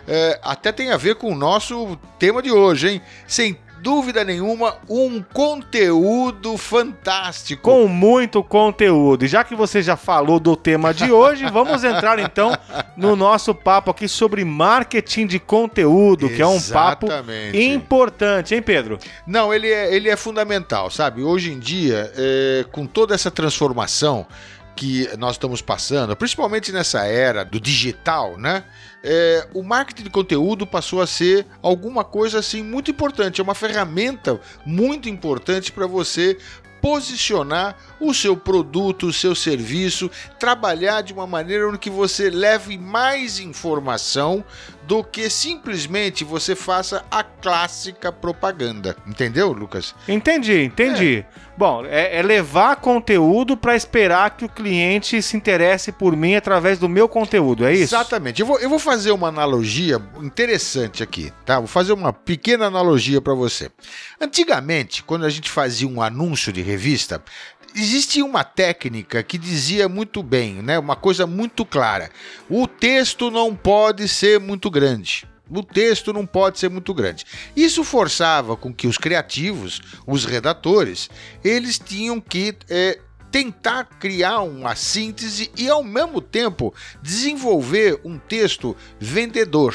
é, 0.07 0.39
até 0.43 0.73
tem 0.73 0.91
a 0.91 0.97
ver 0.97 1.17
com 1.17 1.33
o 1.33 1.37
nosso 1.37 1.99
tema 2.19 2.43
de 2.43 2.51
hoje, 2.51 2.89
hein? 2.89 3.03
Sem 3.27 3.59
dúvida 3.81 4.25
nenhuma, 4.25 4.77
um 4.89 5.23
conteúdo 5.23 6.57
fantástico. 6.57 7.63
Com 7.63 7.87
muito 7.87 8.43
conteúdo. 8.43 9.25
E 9.25 9.29
já 9.29 9.45
que 9.45 9.55
você 9.55 9.83
já 9.83 9.97
falou 9.97 10.39
do 10.41 10.57
tema 10.57 10.93
de 10.93 11.11
hoje, 11.11 11.47
vamos 11.51 11.85
entrar 11.85 12.19
então 12.19 12.57
no 12.97 13.17
nosso 13.17 13.55
papo 13.55 13.91
aqui 13.91 14.09
sobre 14.09 14.45
marketing 14.45 15.27
de 15.27 15.39
conteúdo, 15.39 16.27
Exatamente. 16.27 16.37
que 16.37 16.43
é 16.43 16.47
um 16.47 16.61
papo 16.61 17.07
importante, 17.55 18.55
hein, 18.55 18.63
Pedro? 18.63 18.99
Não, 19.27 19.53
ele 19.53 19.69
é, 19.69 19.95
ele 19.95 20.09
é 20.09 20.17
fundamental, 20.17 20.91
sabe? 20.91 21.23
Hoje 21.23 21.53
em 21.53 21.59
dia, 21.59 22.13
é, 22.17 22.65
com 22.71 22.87
toda 22.87 23.15
essa 23.15 23.31
transformação 23.31 24.27
que 24.79 25.09
nós 25.17 25.33
estamos 25.33 25.61
passando, 25.61 26.15
principalmente 26.15 26.71
nessa 26.71 27.05
era 27.05 27.45
do 27.45 27.59
digital, 27.59 28.39
né? 28.39 28.63
É, 29.03 29.49
o 29.53 29.65
marketing 29.65 30.05
de 30.05 30.11
conteúdo 30.11 30.65
passou 30.65 31.03
a 31.03 31.07
ser 31.07 31.45
alguma 31.61 32.05
coisa 32.05 32.39
assim 32.39 32.63
muito 32.63 32.89
importante, 32.89 33.41
é 33.41 33.45
uma 33.45 33.57
ferramenta 33.57 34.41
muito 34.65 35.09
importante 35.09 35.73
para 35.73 35.85
você 35.89 36.39
posicionar 36.81 37.77
o 38.01 38.15
seu 38.15 38.37
produto, 38.37 39.07
o 39.07 39.13
seu 39.13 39.35
serviço, 39.35 40.11
trabalhar 40.39 41.03
de 41.03 41.13
uma 41.13 41.27
maneira 41.27 41.69
onde 41.69 41.79
que 41.79 41.91
você 41.91 42.31
leve 42.31 42.79
mais 42.79 43.39
informação 43.39 44.45
do 44.89 45.05
que 45.05 45.29
simplesmente 45.29 46.25
você 46.25 46.57
faça 46.57 47.05
a 47.11 47.23
clássica 47.23 48.11
propaganda. 48.11 48.97
Entendeu, 49.07 49.53
Lucas? 49.53 49.95
Entendi, 50.09 50.63
entendi. 50.63 51.27
É. 51.45 51.49
Bom, 51.59 51.85
é, 51.85 52.17
é 52.17 52.23
levar 52.23 52.77
conteúdo 52.77 53.55
para 53.55 53.77
esperar 53.77 54.31
que 54.31 54.47
o 54.47 54.49
cliente 54.49 55.21
se 55.21 55.37
interesse 55.37 55.93
por 55.93 56.17
mim 56.17 56.37
através 56.37 56.79
do 56.79 56.89
meu 56.89 57.07
conteúdo, 57.07 57.67
é 57.67 57.75
isso? 57.75 57.95
Exatamente. 57.95 58.41
Eu 58.41 58.47
vou, 58.47 58.59
eu 58.61 58.71
vou 58.71 58.79
fazer 58.79 59.11
uma 59.11 59.29
analogia 59.29 60.01
interessante 60.23 61.03
aqui, 61.03 61.33
tá? 61.45 61.59
Vou 61.59 61.67
fazer 61.67 61.93
uma 61.93 62.13
pequena 62.13 62.67
analogia 62.67 63.21
para 63.21 63.35
você. 63.35 63.71
Antigamente, 64.19 65.03
quando 65.03 65.27
a 65.27 65.31
gente 65.31 65.51
fazia 65.51 65.87
um 65.89 66.01
anúncio 66.01 66.51
de 66.51 66.63
revista, 66.63 67.23
existia 67.75 68.25
uma 68.25 68.45
técnica 68.45 69.23
que 69.23 69.39
dizia 69.39 69.89
muito 69.89 70.23
bem, 70.23 70.63
né? 70.63 70.79
Uma 70.79 70.97
coisa 70.97 71.27
muito 71.27 71.65
clara. 71.65 72.11
O 72.49 72.67
texto 72.67 73.31
não 73.31 73.55
pode 73.55 74.09
ser 74.09 74.41
muito 74.41 74.71
grande. 74.71 75.27
O 75.51 75.63
texto 75.63 76.13
não 76.13 76.27
pode 76.27 76.59
ser 76.59 76.69
muito 76.69 76.93
grande. 76.93 77.25
Isso 77.57 77.83
forçava 77.83 78.57
com 78.57 78.73
que 78.73 78.87
os 78.87 78.99
criativos, 78.99 79.81
os 80.07 80.25
redatores, 80.25 81.09
eles 81.43 81.79
tinham 81.79 82.21
que 82.21 82.55
é, 82.69 82.99
tentar 83.31 83.85
criar 83.85 84.41
uma 84.41 84.75
síntese 84.75 85.51
e, 85.57 85.69
ao 85.69 85.83
mesmo 85.83 86.21
tempo, 86.21 86.75
desenvolver 87.03 87.99
um 88.05 88.19
texto 88.19 88.77
vendedor. 89.01 89.75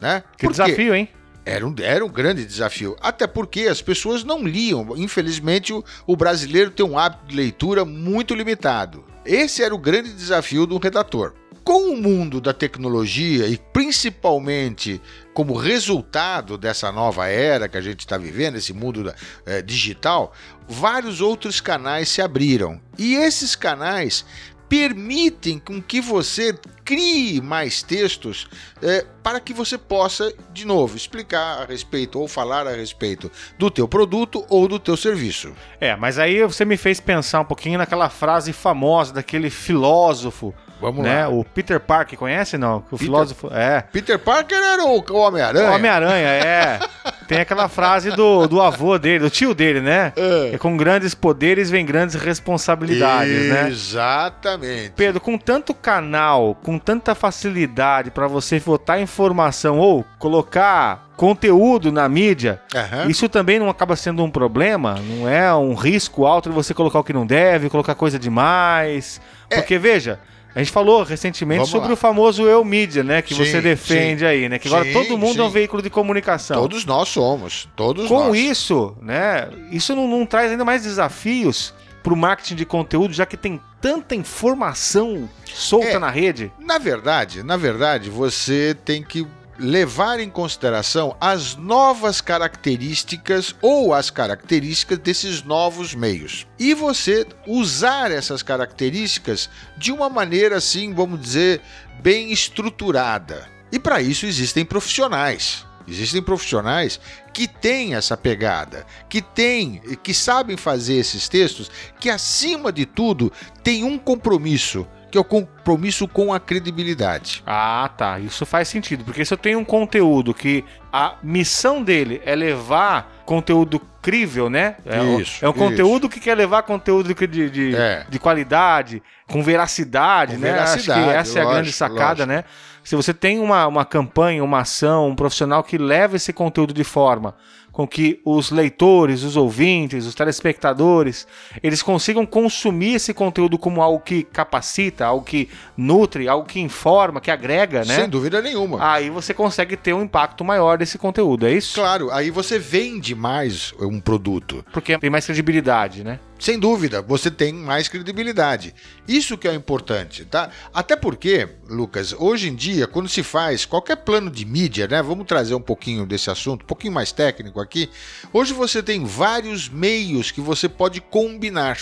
Né? 0.00 0.22
Que 0.36 0.48
desafio, 0.48 0.94
hein? 0.94 1.08
Era 1.44 1.66
um, 1.66 1.74
era 1.78 2.04
um 2.04 2.08
grande 2.08 2.44
desafio. 2.44 2.96
Até 3.00 3.26
porque 3.26 3.62
as 3.62 3.82
pessoas 3.82 4.24
não 4.24 4.42
liam. 4.42 4.96
Infelizmente, 4.96 5.72
o, 5.72 5.84
o 6.06 6.16
brasileiro 6.16 6.70
tem 6.70 6.84
um 6.84 6.98
hábito 6.98 7.26
de 7.26 7.36
leitura 7.36 7.84
muito 7.84 8.34
limitado. 8.34 9.04
Esse 9.24 9.62
era 9.62 9.74
o 9.74 9.78
grande 9.78 10.12
desafio 10.12 10.66
do 10.66 10.78
redator. 10.78 11.34
Com 11.62 11.94
o 11.94 11.96
mundo 11.96 12.42
da 12.42 12.52
tecnologia 12.52 13.46
e 13.46 13.56
principalmente 13.56 15.00
como 15.32 15.54
resultado 15.54 16.58
dessa 16.58 16.92
nova 16.92 17.26
era 17.26 17.68
que 17.68 17.78
a 17.78 17.80
gente 17.80 18.00
está 18.00 18.18
vivendo, 18.18 18.56
esse 18.56 18.74
mundo 18.74 19.14
é, 19.46 19.62
digital, 19.62 20.34
vários 20.68 21.22
outros 21.22 21.62
canais 21.62 22.10
se 22.10 22.20
abriram. 22.20 22.78
E 22.98 23.14
esses 23.14 23.56
canais 23.56 24.26
permitem 24.74 25.60
com 25.60 25.80
que 25.80 26.00
você 26.00 26.52
crie 26.84 27.40
mais 27.40 27.80
textos 27.80 28.48
é, 28.82 29.06
para 29.22 29.38
que 29.38 29.54
você 29.54 29.78
possa, 29.78 30.34
de 30.52 30.66
novo, 30.66 30.96
explicar 30.96 31.62
a 31.62 31.64
respeito 31.64 32.18
ou 32.18 32.26
falar 32.26 32.66
a 32.66 32.72
respeito 32.72 33.30
do 33.56 33.70
teu 33.70 33.86
produto 33.86 34.44
ou 34.48 34.66
do 34.66 34.80
teu 34.80 34.96
serviço. 34.96 35.52
É, 35.80 35.94
mas 35.94 36.18
aí 36.18 36.42
você 36.42 36.64
me 36.64 36.76
fez 36.76 36.98
pensar 36.98 37.38
um 37.38 37.44
pouquinho 37.44 37.78
naquela 37.78 38.10
frase 38.10 38.52
famosa 38.52 39.14
daquele 39.14 39.48
filósofo 39.48 40.52
Vamos 40.80 41.04
né? 41.04 41.26
lá. 41.26 41.28
O 41.28 41.44
Peter 41.44 41.80
Parker, 41.80 42.18
conhece 42.18 42.58
não? 42.58 42.78
O 42.78 42.82
Peter, 42.82 42.98
filósofo. 42.98 43.48
É. 43.52 43.80
Peter 43.80 44.18
Parker 44.18 44.58
era 44.58 44.84
o 44.84 45.02
Homem-Aranha. 45.14 45.70
O 45.70 45.74
Homem-Aranha, 45.74 46.28
é. 46.28 46.78
Tem 47.26 47.40
aquela 47.40 47.68
frase 47.68 48.10
do, 48.10 48.46
do 48.46 48.60
avô 48.60 48.98
dele, 48.98 49.20
do 49.20 49.30
tio 49.30 49.54
dele, 49.54 49.80
né? 49.80 50.12
É. 50.16 50.50
Que 50.50 50.58
com 50.58 50.76
grandes 50.76 51.14
poderes 51.14 51.70
vem 51.70 51.84
grandes 51.84 52.14
responsabilidades, 52.14 53.48
né? 53.48 53.68
Exatamente. 53.68 54.92
Pedro, 54.96 55.20
com 55.20 55.38
tanto 55.38 55.74
canal, 55.74 56.56
com 56.62 56.78
tanta 56.78 57.14
facilidade 57.14 58.10
para 58.10 58.26
você 58.26 58.60
botar 58.60 59.00
informação 59.00 59.78
ou 59.78 60.04
colocar 60.18 61.08
conteúdo 61.16 61.92
na 61.92 62.08
mídia, 62.08 62.60
Aham. 62.74 63.06
isso 63.08 63.28
também 63.28 63.58
não 63.58 63.68
acaba 63.68 63.94
sendo 63.94 64.22
um 64.24 64.30
problema? 64.30 64.96
Não 65.00 65.28
é 65.28 65.54
um 65.54 65.74
risco 65.74 66.26
alto 66.26 66.48
de 66.48 66.54
você 66.54 66.74
colocar 66.74 66.98
o 66.98 67.04
que 67.04 67.12
não 67.12 67.24
deve, 67.24 67.70
colocar 67.70 67.94
coisa 67.94 68.18
demais? 68.18 69.20
Porque, 69.48 69.78
veja, 69.78 70.18
a 70.54 70.58
gente 70.60 70.70
falou 70.70 71.02
recentemente 71.02 71.58
Vamos 71.58 71.70
sobre 71.70 71.88
lá. 71.88 71.94
o 71.94 71.96
famoso 71.96 72.44
eu 72.44 72.64
mídia, 72.64 73.02
né? 73.02 73.20
Que 73.22 73.34
Sim, 73.34 73.44
você 73.44 73.60
defende 73.60 74.20
sim. 74.20 74.26
aí, 74.26 74.48
né? 74.48 74.58
Que 74.58 74.68
agora 74.68 74.84
Sim, 74.84 74.92
todo 74.92 75.18
mundo 75.18 75.42
é 75.42 75.44
um 75.44 75.50
veículo 75.50 75.82
de 75.82 75.90
comunicação. 75.90 76.60
Todos 76.60 76.84
nós 76.84 77.08
somos. 77.08 77.68
Todos 77.74 78.06
Com 78.08 78.28
nós. 78.28 78.38
isso, 78.38 78.96
né? 79.02 79.48
Isso 79.70 79.94
não, 79.96 80.06
não 80.06 80.24
traz 80.24 80.50
ainda 80.52 80.64
mais 80.64 80.82
desafios 80.84 81.74
para 82.02 82.12
o 82.12 82.16
marketing 82.16 82.54
de 82.54 82.64
conteúdo, 82.66 83.14
já 83.14 83.24
que 83.26 83.36
tem 83.36 83.58
tanta 83.80 84.14
informação 84.14 85.28
solta 85.46 85.86
É. 85.88 85.98
na 85.98 86.10
rede. 86.10 86.52
Na 86.60 86.78
verdade, 86.78 87.42
na 87.42 87.56
verdade, 87.56 88.10
você 88.10 88.76
tem 88.84 89.02
que 89.02 89.26
levar 89.58 90.20
em 90.20 90.28
consideração 90.28 91.16
as 91.20 91.56
novas 91.56 92.20
características 92.20 93.54
ou 93.60 93.94
as 93.94 94.10
características 94.10 94.98
desses 94.98 95.42
novos 95.42 95.94
meios. 95.94 96.46
E 96.58 96.74
você 96.74 97.26
usar 97.46 98.10
essas 98.10 98.42
características 98.42 99.48
de 99.76 99.92
uma 99.92 100.08
maneira 100.08 100.56
assim, 100.56 100.92
vamos 100.92 101.20
dizer, 101.20 101.60
bem 102.02 102.32
estruturada. 102.32 103.48
E 103.70 103.78
para 103.78 104.00
isso 104.00 104.26
existem 104.26 104.64
profissionais. 104.64 105.64
Existem 105.86 106.22
profissionais 106.22 106.98
que 107.32 107.46
têm 107.46 107.94
essa 107.94 108.16
pegada, 108.16 108.86
que 109.08 109.20
têm, 109.20 109.82
que 110.02 110.14
sabem 110.14 110.56
fazer 110.56 110.94
esses 110.94 111.28
textos, 111.28 111.70
que 112.00 112.08
acima 112.08 112.72
de 112.72 112.86
tudo 112.86 113.30
tem 113.62 113.84
um 113.84 113.98
compromisso, 113.98 114.86
que 115.14 115.18
é 115.18 115.20
o 115.20 115.24
compromisso 115.24 116.08
com 116.08 116.34
a 116.34 116.40
credibilidade. 116.40 117.40
Ah, 117.46 117.88
tá. 117.96 118.18
Isso 118.18 118.44
faz 118.44 118.66
sentido, 118.66 119.04
porque 119.04 119.24
se 119.24 119.32
eu 119.32 119.38
tenho 119.38 119.60
um 119.60 119.64
conteúdo 119.64 120.34
que 120.34 120.64
a 120.92 121.14
missão 121.22 121.84
dele 121.84 122.20
é 122.26 122.34
levar 122.34 123.22
conteúdo 123.24 123.80
crível, 124.02 124.50
né? 124.50 124.74
É, 124.84 124.96
Isso, 125.20 125.44
é 125.44 125.48
um 125.48 125.52
isso. 125.52 125.58
conteúdo 125.60 126.08
que 126.08 126.18
quer 126.18 126.34
levar 126.36 126.64
conteúdo 126.64 127.14
de, 127.14 127.48
de, 127.48 127.76
É. 127.76 128.04
de 128.08 128.18
qualidade, 128.18 129.00
com 129.28 129.40
veracidade, 129.40 130.34
Com 130.34 130.40
né? 130.40 130.50
Acho 130.58 130.78
que 130.78 130.86
veracidade, 130.88 131.16
essa 131.16 131.38
é 131.38 131.42
a 131.42 131.44
grande 131.44 131.58
lógico, 131.60 131.76
sacada, 131.78 132.24
lógico. 132.24 132.26
né? 132.26 132.44
Se 132.82 132.96
você 132.96 133.14
tem 133.14 133.38
uma, 133.38 133.68
uma 133.68 133.84
campanha, 133.84 134.42
uma 134.42 134.62
ação, 134.62 135.06
um 135.10 135.14
profissional 135.14 135.62
que 135.62 135.78
leva 135.78 136.16
esse 136.16 136.32
conteúdo 136.32 136.74
de 136.74 136.82
forma 136.82 137.36
com 137.74 137.88
que 137.88 138.20
os 138.24 138.52
leitores, 138.52 139.24
os 139.24 139.36
ouvintes, 139.36 140.06
os 140.06 140.14
telespectadores, 140.14 141.26
eles 141.60 141.82
consigam 141.82 142.24
consumir 142.24 142.94
esse 142.94 143.12
conteúdo 143.12 143.58
como 143.58 143.82
algo 143.82 143.98
que 143.98 144.22
capacita, 144.22 145.04
algo 145.04 145.24
que 145.24 145.48
nutre, 145.76 146.28
algo 146.28 146.46
que 146.46 146.60
informa, 146.60 147.20
que 147.20 147.32
agrega, 147.32 147.84
né? 147.84 147.96
Sem 147.96 148.08
dúvida 148.08 148.40
nenhuma. 148.40 148.78
Aí 148.80 149.10
você 149.10 149.34
consegue 149.34 149.76
ter 149.76 149.92
um 149.92 150.04
impacto 150.04 150.44
maior 150.44 150.78
desse 150.78 150.96
conteúdo, 150.96 151.48
é 151.48 151.52
isso? 151.52 151.74
Claro, 151.74 152.12
aí 152.12 152.30
você 152.30 152.60
vende 152.60 153.12
mais 153.12 153.74
um 153.80 153.98
produto. 153.98 154.64
Porque 154.72 154.96
tem 154.96 155.10
mais 155.10 155.26
credibilidade, 155.26 156.04
né? 156.04 156.20
Sem 156.44 156.58
dúvida, 156.58 157.00
você 157.00 157.30
tem 157.30 157.54
mais 157.54 157.88
credibilidade. 157.88 158.74
Isso 159.08 159.38
que 159.38 159.48
é 159.48 159.54
importante, 159.54 160.26
tá? 160.26 160.50
Até 160.74 160.94
porque, 160.94 161.48
Lucas, 161.70 162.12
hoje 162.12 162.50
em 162.50 162.54
dia, 162.54 162.86
quando 162.86 163.08
se 163.08 163.22
faz 163.22 163.64
qualquer 163.64 163.96
plano 163.96 164.30
de 164.30 164.44
mídia, 164.44 164.86
né? 164.86 165.02
Vamos 165.02 165.26
trazer 165.26 165.54
um 165.54 165.60
pouquinho 165.62 166.04
desse 166.04 166.28
assunto, 166.28 166.64
um 166.64 166.66
pouquinho 166.66 166.92
mais 166.92 167.12
técnico 167.12 167.58
aqui. 167.62 167.88
Hoje 168.30 168.52
você 168.52 168.82
tem 168.82 169.06
vários 169.06 169.70
meios 169.70 170.30
que 170.30 170.42
você 170.42 170.68
pode 170.68 171.00
combinar. 171.00 171.78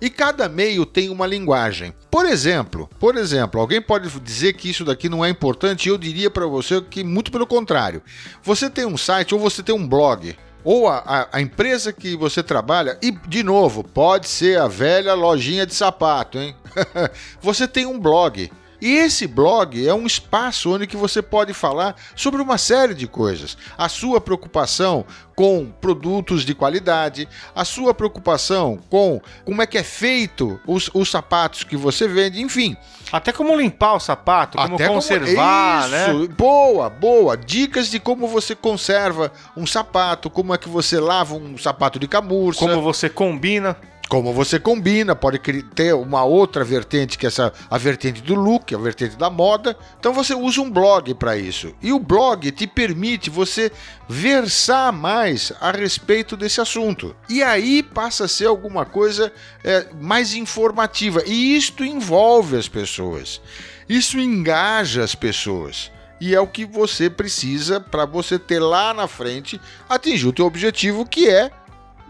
E 0.00 0.08
cada 0.08 0.48
meio 0.48 0.86
tem 0.86 1.08
uma 1.08 1.26
linguagem. 1.26 1.92
Por 2.08 2.26
exemplo, 2.26 2.88
por 3.00 3.16
exemplo, 3.16 3.60
alguém 3.60 3.82
pode 3.82 4.08
dizer 4.20 4.52
que 4.52 4.70
isso 4.70 4.84
daqui 4.84 5.08
não 5.08 5.24
é 5.24 5.30
importante, 5.30 5.88
eu 5.88 5.98
diria 5.98 6.30
para 6.30 6.46
você 6.46 6.80
que 6.80 7.02
muito 7.02 7.32
pelo 7.32 7.44
contrário. 7.44 8.00
Você 8.40 8.70
tem 8.70 8.86
um 8.86 8.96
site 8.96 9.34
ou 9.34 9.40
você 9.40 9.64
tem 9.64 9.74
um 9.74 9.84
blog, 9.84 10.36
ou 10.66 10.88
a, 10.88 10.98
a- 11.06 11.28
a 11.34 11.40
empresa 11.40 11.92
que 11.92 12.16
você 12.16 12.42
trabalha, 12.42 12.98
e 13.00 13.12
de 13.12 13.44
novo, 13.44 13.84
pode 13.84 14.26
ser 14.28 14.58
a 14.58 14.66
velha 14.66 15.14
lojinha 15.14 15.64
de 15.64 15.72
sapato, 15.72 16.38
hein? 16.38 16.56
você 17.40 17.68
tem 17.68 17.86
um 17.86 18.00
blog. 18.00 18.50
E 18.80 18.96
esse 18.96 19.26
blog 19.26 19.86
é 19.86 19.94
um 19.94 20.06
espaço 20.06 20.74
onde 20.74 20.86
que 20.86 20.96
você 20.96 21.22
pode 21.22 21.52
falar 21.52 21.96
sobre 22.14 22.42
uma 22.42 22.58
série 22.58 22.94
de 22.94 23.06
coisas. 23.06 23.56
A 23.76 23.88
sua 23.88 24.20
preocupação 24.20 25.04
com 25.34 25.66
produtos 25.80 26.44
de 26.44 26.54
qualidade, 26.54 27.28
a 27.54 27.64
sua 27.64 27.92
preocupação 27.92 28.78
com 28.88 29.20
como 29.44 29.60
é 29.60 29.66
que 29.66 29.76
é 29.76 29.82
feito 29.82 30.58
os, 30.66 30.90
os 30.94 31.10
sapatos 31.10 31.62
que 31.62 31.76
você 31.76 32.08
vende, 32.08 32.40
enfim. 32.40 32.74
Até 33.12 33.32
como 33.32 33.54
limpar 33.54 33.94
o 33.94 34.00
sapato, 34.00 34.56
como 34.56 34.74
Até 34.74 34.88
conservar, 34.88 35.88
né? 35.88 36.08
Isso, 36.14 36.28
Boa, 36.30 36.88
boa. 36.88 37.36
Dicas 37.36 37.90
de 37.90 38.00
como 38.00 38.26
você 38.26 38.54
conserva 38.54 39.30
um 39.56 39.66
sapato, 39.66 40.30
como 40.30 40.54
é 40.54 40.58
que 40.58 40.68
você 40.68 40.98
lava 40.98 41.34
um 41.34 41.56
sapato 41.58 41.98
de 41.98 42.08
camurça. 42.08 42.60
Como 42.60 42.80
você 42.80 43.08
combina. 43.08 43.76
Como 44.08 44.32
você 44.32 44.60
combina, 44.60 45.16
pode 45.16 45.40
ter 45.74 45.92
uma 45.92 46.22
outra 46.22 46.62
vertente, 46.62 47.18
que 47.18 47.26
é 47.26 47.28
essa, 47.28 47.52
a 47.68 47.76
vertente 47.76 48.22
do 48.22 48.36
look, 48.36 48.72
a 48.72 48.78
vertente 48.78 49.16
da 49.16 49.28
moda. 49.28 49.76
Então 49.98 50.12
você 50.12 50.32
usa 50.32 50.60
um 50.60 50.70
blog 50.70 51.12
para 51.14 51.36
isso. 51.36 51.74
E 51.82 51.92
o 51.92 51.98
blog 51.98 52.48
te 52.52 52.68
permite 52.68 53.28
você 53.28 53.72
versar 54.08 54.92
mais 54.92 55.52
a 55.60 55.72
respeito 55.72 56.36
desse 56.36 56.60
assunto. 56.60 57.16
E 57.28 57.42
aí 57.42 57.82
passa 57.82 58.26
a 58.26 58.28
ser 58.28 58.46
alguma 58.46 58.84
coisa 58.84 59.32
é, 59.64 59.88
mais 60.00 60.34
informativa. 60.34 61.24
E 61.26 61.56
isto 61.56 61.84
envolve 61.84 62.56
as 62.56 62.68
pessoas. 62.68 63.40
Isso 63.88 64.20
engaja 64.20 65.02
as 65.02 65.16
pessoas. 65.16 65.90
E 66.20 66.32
é 66.32 66.40
o 66.40 66.46
que 66.46 66.64
você 66.64 67.10
precisa 67.10 67.80
para 67.80 68.06
você 68.06 68.38
ter 68.38 68.60
lá 68.60 68.94
na 68.94 69.08
frente 69.08 69.60
atingir 69.88 70.28
o 70.28 70.32
teu 70.32 70.46
objetivo, 70.46 71.04
que 71.04 71.28
é 71.28 71.50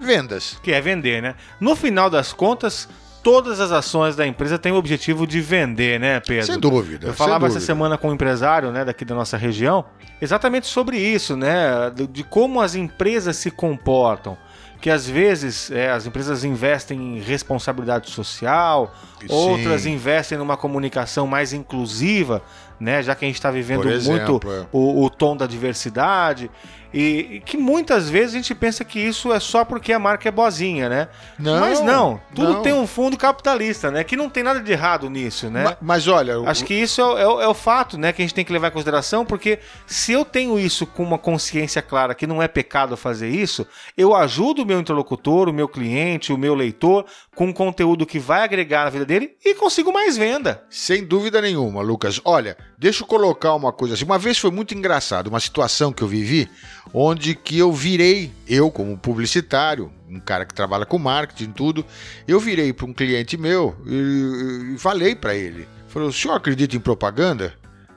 vendas. 0.01 0.59
que 0.63 0.73
é 0.73 0.81
vender, 0.81 1.23
né? 1.23 1.35
No 1.61 1.75
final 1.77 2.09
das 2.11 2.33
contas, 2.33 2.89
todas 3.27 3.59
as 3.59 3.73
ações 3.73 4.15
da 4.15 4.25
empresa 4.25 4.57
têm 4.57 4.71
o 4.71 4.77
objetivo 4.77 5.27
de 5.27 5.41
vender, 5.41 5.99
né, 5.99 6.21
Pedro? 6.21 6.47
Sem 6.47 6.61
dúvida. 6.61 7.09
Eu 7.09 7.13
falava 7.13 7.47
essa 7.47 7.55
dúvida. 7.55 7.67
semana 7.67 7.99
com 7.99 8.11
um 8.11 8.15
empresário, 8.15 8.71
né, 8.71 8.85
daqui 8.85 9.05
da 9.05 9.17
nossa 9.17 9.37
região, 9.37 9.85
exatamente 10.23 10.69
sobre 10.69 10.97
isso, 10.97 11.37
né, 11.37 11.91
de, 12.09 12.23
como 12.23 12.61
as 12.61 12.77
empresas 12.77 13.37
se 13.37 13.51
comportam. 13.51 14.39
Que 14.81 14.91
às 14.91 15.09
vezes 15.09 15.73
é, 15.73 15.91
as 15.91 16.07
empresas 16.07 16.45
investem 16.45 17.17
em 17.17 17.21
responsabilidade 17.21 18.11
social, 18.11 18.95
Sim. 19.21 19.27
outras 19.29 19.87
investem 19.87 20.39
numa 20.39 20.57
comunicação 20.57 21.27
mais 21.27 21.53
inclusiva, 21.53 22.43
né, 22.79 23.03
já 23.03 23.17
que 23.17 23.25
a 23.25 23.29
gente 23.29 23.37
está 23.37 23.51
vivendo 23.51 23.91
exemplo, 23.91 24.33
muito 24.35 24.53
é. 24.53 24.67
o, 24.71 25.03
o 25.05 25.11
tom 25.11 25.37
da 25.37 25.47
diversidade. 25.47 26.49
E, 26.95 27.37
e 27.37 27.41
que 27.41 27.57
muitas 27.57 28.09
vezes 28.09 28.35
a 28.35 28.39
gente 28.39 28.55
pensa 28.55 28.85
que 28.85 28.99
isso 28.99 29.33
é 29.33 29.41
só 29.41 29.65
porque 29.65 29.93
a 29.93 29.99
marca 29.99 30.29
é 30.29 30.33
boazinha, 30.33 30.89
né? 30.89 31.09
Não, 31.39 31.61
Mas 31.61 31.81
não, 31.81 32.21
tudo 32.35 32.53
não. 32.55 32.63
tem 32.63 32.73
um 32.73 32.87
fundo 32.87 33.17
capitalista, 33.17 33.91
né? 33.91 34.03
Que 34.05 34.17
não 34.17 34.29
tem 34.31 34.43
nada 34.43 34.61
de 34.61 34.73
errado 34.73 35.11
nisso, 35.11 35.51
né? 35.51 35.65
Ma- 35.65 35.77
Mas 35.81 36.09
olha, 36.09 36.41
o- 36.41 36.49
Acho 36.49 36.65
que 36.65 36.75
isso 36.75 37.01
é, 37.01 37.05
o- 37.05 37.19
é 37.19 37.27
o- 37.29 37.41
é 37.43 37.49
o 37.49 37.55
fato, 37.55 37.99
né, 37.99 38.13
que 38.13 38.23
a 38.23 38.25
gente 38.25 38.35
tem 38.35 38.45
que 38.45 38.53
levar 38.53 38.69
em 38.69 38.71
consideração, 38.73 39.25
porque 39.25 39.59
se 39.87 40.13
eu 40.13 40.25
tenho 40.25 40.59
isso 40.59 40.87
com 40.87 41.03
uma 41.03 41.19
consciência 41.19 41.83
clara 41.83 42.15
que 42.15 42.27
não 42.27 42.43
é 42.43 42.49
pecado 42.49 42.97
fazer 42.97 43.29
isso, 43.29 43.67
eu 43.97 44.15
ajudo 44.15 44.63
o 44.63 44.67
meu 44.67 44.81
interlocutor, 44.81 45.49
o 45.49 45.53
meu 45.53 45.69
cliente, 45.69 46.33
o 46.33 46.39
meu 46.39 46.55
leitor 46.55 47.05
com 47.35 47.47
um 47.47 47.53
conteúdo 47.53 48.07
que 48.07 48.19
vai 48.19 48.43
agregar 48.43 48.85
na 48.85 48.91
vida 48.91 49.05
dele 49.05 49.33
e 49.45 49.55
consigo 49.55 49.93
mais 49.93 50.17
venda. 50.17 50.63
sem 50.71 51.05
dúvida 51.05 51.41
nenhuma, 51.41 51.83
Lucas. 51.83 52.21
Olha, 52.25 52.57
deixa 52.79 53.03
eu 53.03 53.07
colocar 53.07 53.55
uma 53.55 53.73
coisa 53.73 53.95
assim. 53.95 54.05
Uma 54.05 54.19
vez 54.19 54.39
foi 54.39 54.51
muito 54.51 54.75
engraçado, 54.75 55.27
uma 55.29 55.41
situação 55.41 55.93
que 55.93 56.03
eu 56.03 56.09
vivi, 56.09 56.49
onde 56.93 57.35
que 57.35 57.59
eu 57.59 57.73
virei, 57.73 58.33
eu 58.49 58.71
como 58.71 58.97
publicitário, 58.97 59.93
um 60.09 60.21
cara 60.21 60.45
que 60.45 60.55
trabalha 60.55 60.87
com 60.87 60.99
marketing 60.99 61.51
e 61.51 61.53
tudo, 61.53 61.85
eu 62.27 62.39
virei 62.41 62.73
para 62.73 62.87
um 62.87 62.93
cliente 62.93 63.37
meu 63.37 63.77
e, 63.87 64.75
e 64.75 64.79
falei 64.79 65.15
para 65.15 65.35
ele. 65.35 65.69
Falei, 65.89 66.09
o 66.09 66.13
senhor 66.13 66.35
acredita 66.35 66.77
em 66.77 66.81
propaganda? 66.81 67.55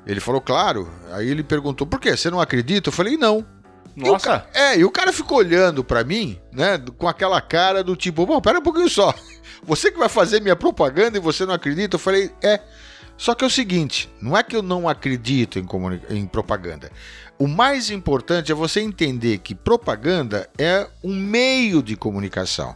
Ele 0.07 0.19
falou, 0.19 0.41
claro. 0.41 0.89
Aí 1.11 1.29
ele 1.29 1.43
perguntou, 1.43 1.85
por 1.85 1.99
quê? 1.99 2.15
Você 2.15 2.29
não 2.31 2.39
acredita? 2.41 2.89
Eu 2.89 2.93
falei, 2.93 3.15
não. 3.17 3.45
E 3.95 4.01
Nossa, 4.03 4.39
ca- 4.39 4.45
É, 4.53 4.77
e 4.79 4.83
o 4.85 4.91
cara 4.91 5.11
ficou 5.11 5.37
olhando 5.39 5.83
pra 5.83 6.03
mim, 6.03 6.39
né, 6.51 6.79
com 6.97 7.07
aquela 7.07 7.39
cara 7.41 7.83
do 7.83 7.95
tipo, 7.95 8.25
bom, 8.25 8.39
pera 8.41 8.59
um 8.59 8.63
pouquinho 8.63 8.89
só. 8.89 9.13
Você 9.63 9.91
que 9.91 9.99
vai 9.99 10.07
fazer 10.07 10.41
minha 10.41 10.55
propaganda 10.55 11.17
e 11.17 11.21
você 11.21 11.45
não 11.45 11.53
acredita? 11.53 11.95
Eu 11.95 11.99
falei, 11.99 12.31
é. 12.41 12.61
Só 13.19 13.35
que 13.35 13.43
é 13.43 13.47
o 13.47 13.49
seguinte, 13.49 14.09
não 14.21 14.37
é 14.37 14.41
que 14.41 14.55
eu 14.55 14.61
não 14.61 14.87
acredito 14.87 15.59
em, 15.59 15.67
em 16.09 16.25
propaganda. 16.25 16.89
O 17.37 17.49
mais 17.49 17.91
importante 17.91 18.49
é 18.49 18.55
você 18.55 18.79
entender 18.79 19.39
que 19.39 19.53
propaganda 19.53 20.49
é 20.57 20.87
um 21.03 21.13
meio 21.13 21.83
de 21.83 21.97
comunicação. 21.97 22.73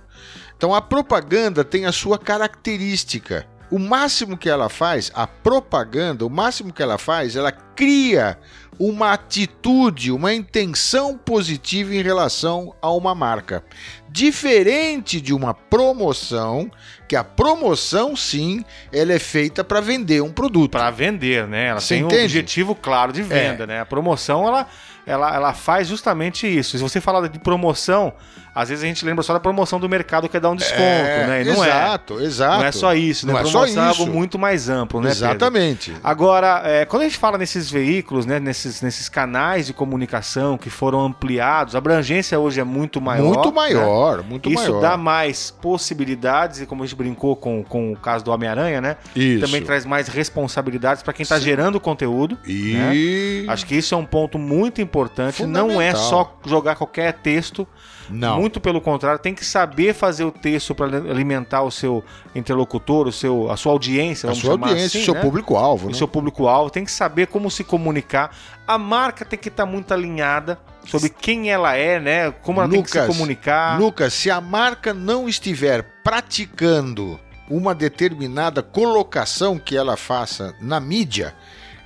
Então 0.58 0.76
a 0.76 0.82
propaganda 0.82 1.64
tem 1.64 1.86
a 1.86 1.94
sua 1.94 2.20
característica. 2.20 3.48
O 3.74 3.80
máximo 3.80 4.38
que 4.38 4.48
ela 4.48 4.70
faz, 4.70 5.12
a 5.16 5.26
propaganda, 5.26 6.24
o 6.24 6.30
máximo 6.30 6.72
que 6.72 6.84
ela 6.84 7.00
faz, 7.00 7.36
ela 7.36 7.52
cria 7.52 8.38
uma 8.78 9.14
atitude, 9.14 10.12
uma 10.12 10.32
intenção 10.32 11.18
positiva 11.18 11.96
em 11.96 12.04
relação 12.04 12.76
a 12.80 12.92
uma 12.92 13.16
marca. 13.16 13.64
Diferente 14.08 15.20
de 15.20 15.34
uma 15.34 15.56
promoção, 15.56 16.70
que 17.08 17.16
a 17.16 17.24
promoção 17.24 18.16
sim, 18.16 18.64
ela 18.92 19.12
é 19.12 19.18
feita 19.18 19.64
para 19.64 19.82
vender 19.82 20.22
um 20.22 20.32
produto. 20.32 20.74
para 20.74 20.92
vender, 20.92 21.48
né? 21.48 21.70
Ela 21.70 21.80
Você 21.80 21.96
tem 21.96 22.04
um 22.04 22.08
entende? 22.10 22.26
objetivo 22.26 22.76
claro 22.76 23.12
de 23.12 23.24
venda, 23.24 23.66
né? 23.66 23.80
A 23.80 23.86
promoção 23.88 24.48
ela, 24.48 24.68
ela, 25.04 25.34
ela 25.34 25.54
faz 25.56 25.88
justamente 25.88 26.46
isso. 26.46 26.78
Se 26.78 26.84
você 26.84 27.02
falar 27.02 27.28
de 27.28 27.40
promoção, 27.40 28.14
às 28.56 28.70
vezes 28.70 28.84
a 28.84 28.88
gente 28.88 29.04
lembra 29.04 29.24
só 29.24 29.34
da 29.34 29.40
promoção 29.40 29.80
do 29.80 29.90
mercado 29.90 30.30
que 30.30 30.38
é 30.38 30.40
dar 30.40 30.52
um 30.52 30.56
desconto, 30.56 30.82
né? 30.82 31.42
E 31.42 31.46
não 31.46 31.64
é. 31.64 31.68
exato, 31.68 32.22
exato. 32.22 32.60
Não 32.60 32.66
é 32.66 32.72
só 32.72 32.94
isso, 32.94 33.26
né? 33.26 33.34
Não 33.34 33.40
é 33.40 33.44
só 33.46 33.52
promoção 33.52 33.88
é 33.88 33.92
isso. 33.92 34.02
algo 34.02 34.14
muito 34.14 34.38
mais 34.38 34.70
amplo, 34.70 35.02
né? 35.02 35.10
Pedro? 35.10 35.26
Exatamente. 35.26 35.94
Agora, 36.04 36.62
é, 36.64 36.86
quando 36.86 37.02
a 37.02 37.06
gente 37.06 37.18
fala 37.18 37.38
nesses 37.38 37.70
veículos, 37.70 38.26
né, 38.26 38.40
nesses, 38.40 38.82
nesses 38.82 39.10
canais 39.10 39.66
de 39.66 39.74
comunicação 39.74 40.58
que 40.58 40.70
foram 40.70 41.02
ampliados, 41.02 41.74
a 41.74 41.80
abrangência 41.80 42.40
hoje 42.40 42.60
é 42.60 42.64
muito 42.64 43.02
maior. 43.02 43.26
Muito 43.26 43.50
né? 43.50 43.56
maior, 43.56 44.24
muito 44.24 44.50
Isso 44.50 44.64
maior. 44.64 44.82
dá 44.82 44.98
mais 44.98 45.50
possibilidades, 45.50 46.62
e 46.62 46.66
como 46.66 46.84
a 46.84 46.86
gente 46.86 46.96
brincou 46.96 47.36
com, 47.36 47.64
com 47.64 47.94
o 47.94 47.96
caso 47.96 48.24
do 48.24 48.32
Homem-Aranha, 48.32 48.80
né? 48.80 48.98
Isso. 49.16 49.46
Também 49.46 49.62
traz 49.64 49.86
mais 49.86 50.08
responsabilidades 50.08 51.02
para 51.02 51.14
quem 51.14 51.24
está 51.24 51.40
gerando 51.40 51.80
conteúdo. 51.80 52.38
E... 52.46 53.46
Acho 53.48 53.66
que 53.66 53.76
isso 53.76 53.96
é 53.96 53.98
um 53.98 54.06
ponto 54.06 54.38
muito 54.38 54.82
importante. 54.82 55.46
Não 55.46 55.82
é 55.82 55.96
só 55.96 56.38
jogar 56.46 56.76
qualquer 56.76 57.14
texto. 57.14 57.68
Não. 58.10 58.40
Muito 58.40 58.60
pelo 58.60 58.82
contrário, 58.82 59.20
tem 59.20 59.34
que 59.34 59.46
saber 59.46 59.94
fazer 59.94 60.24
o 60.24 60.32
texto 60.32 60.76
para 60.76 60.86
alimentar 60.98 61.64
o 61.64 61.72
seu 61.72 62.04
interlocutor, 62.36 63.08
o 63.08 63.12
seu, 63.12 63.50
a 63.52 63.58
sua 63.58 63.72
audiência, 63.72 64.30
a 64.30 64.36
sua 64.36 64.52
audiência, 64.52 64.86
assim, 64.86 65.02
o 65.02 65.06
seu 65.06 65.14
né? 65.14 65.22
público-alvo, 65.22 65.88
o 65.88 65.92
né? 65.92 65.98
seu 65.98 66.08
público-alvo, 66.08 66.70
tem 66.70 66.86
que 66.86 66.92
saber 66.92 67.28
como 67.28 67.50
se 67.50 67.64
comunicar. 67.64 68.36
A 68.68 68.78
marca 68.78 69.26
tem 69.26 69.38
que 69.38 69.50
estar 69.50 69.66
muito 69.66 69.94
alinhada 69.94 70.60
sobre 70.86 71.10
quem 71.10 71.50
ela 71.52 71.76
é, 71.76 72.00
né? 72.00 72.32
Como 72.32 72.60
ela 72.60 72.70
tem 72.70 72.82
que 72.82 72.90
se 72.90 73.00
Lucas, 73.00 73.16
comunicar. 73.16 73.80
Lucas, 73.80 74.14
se 74.14 74.30
a 74.30 74.42
marca 74.42 74.94
não 74.94 75.28
estiver 75.28 75.84
praticando 76.04 77.20
uma 77.50 77.76
determinada 77.76 78.62
colocação 78.62 79.58
que 79.58 79.76
ela 79.76 79.98
faça 79.98 80.56
na 80.60 80.80
mídia, 80.80 81.34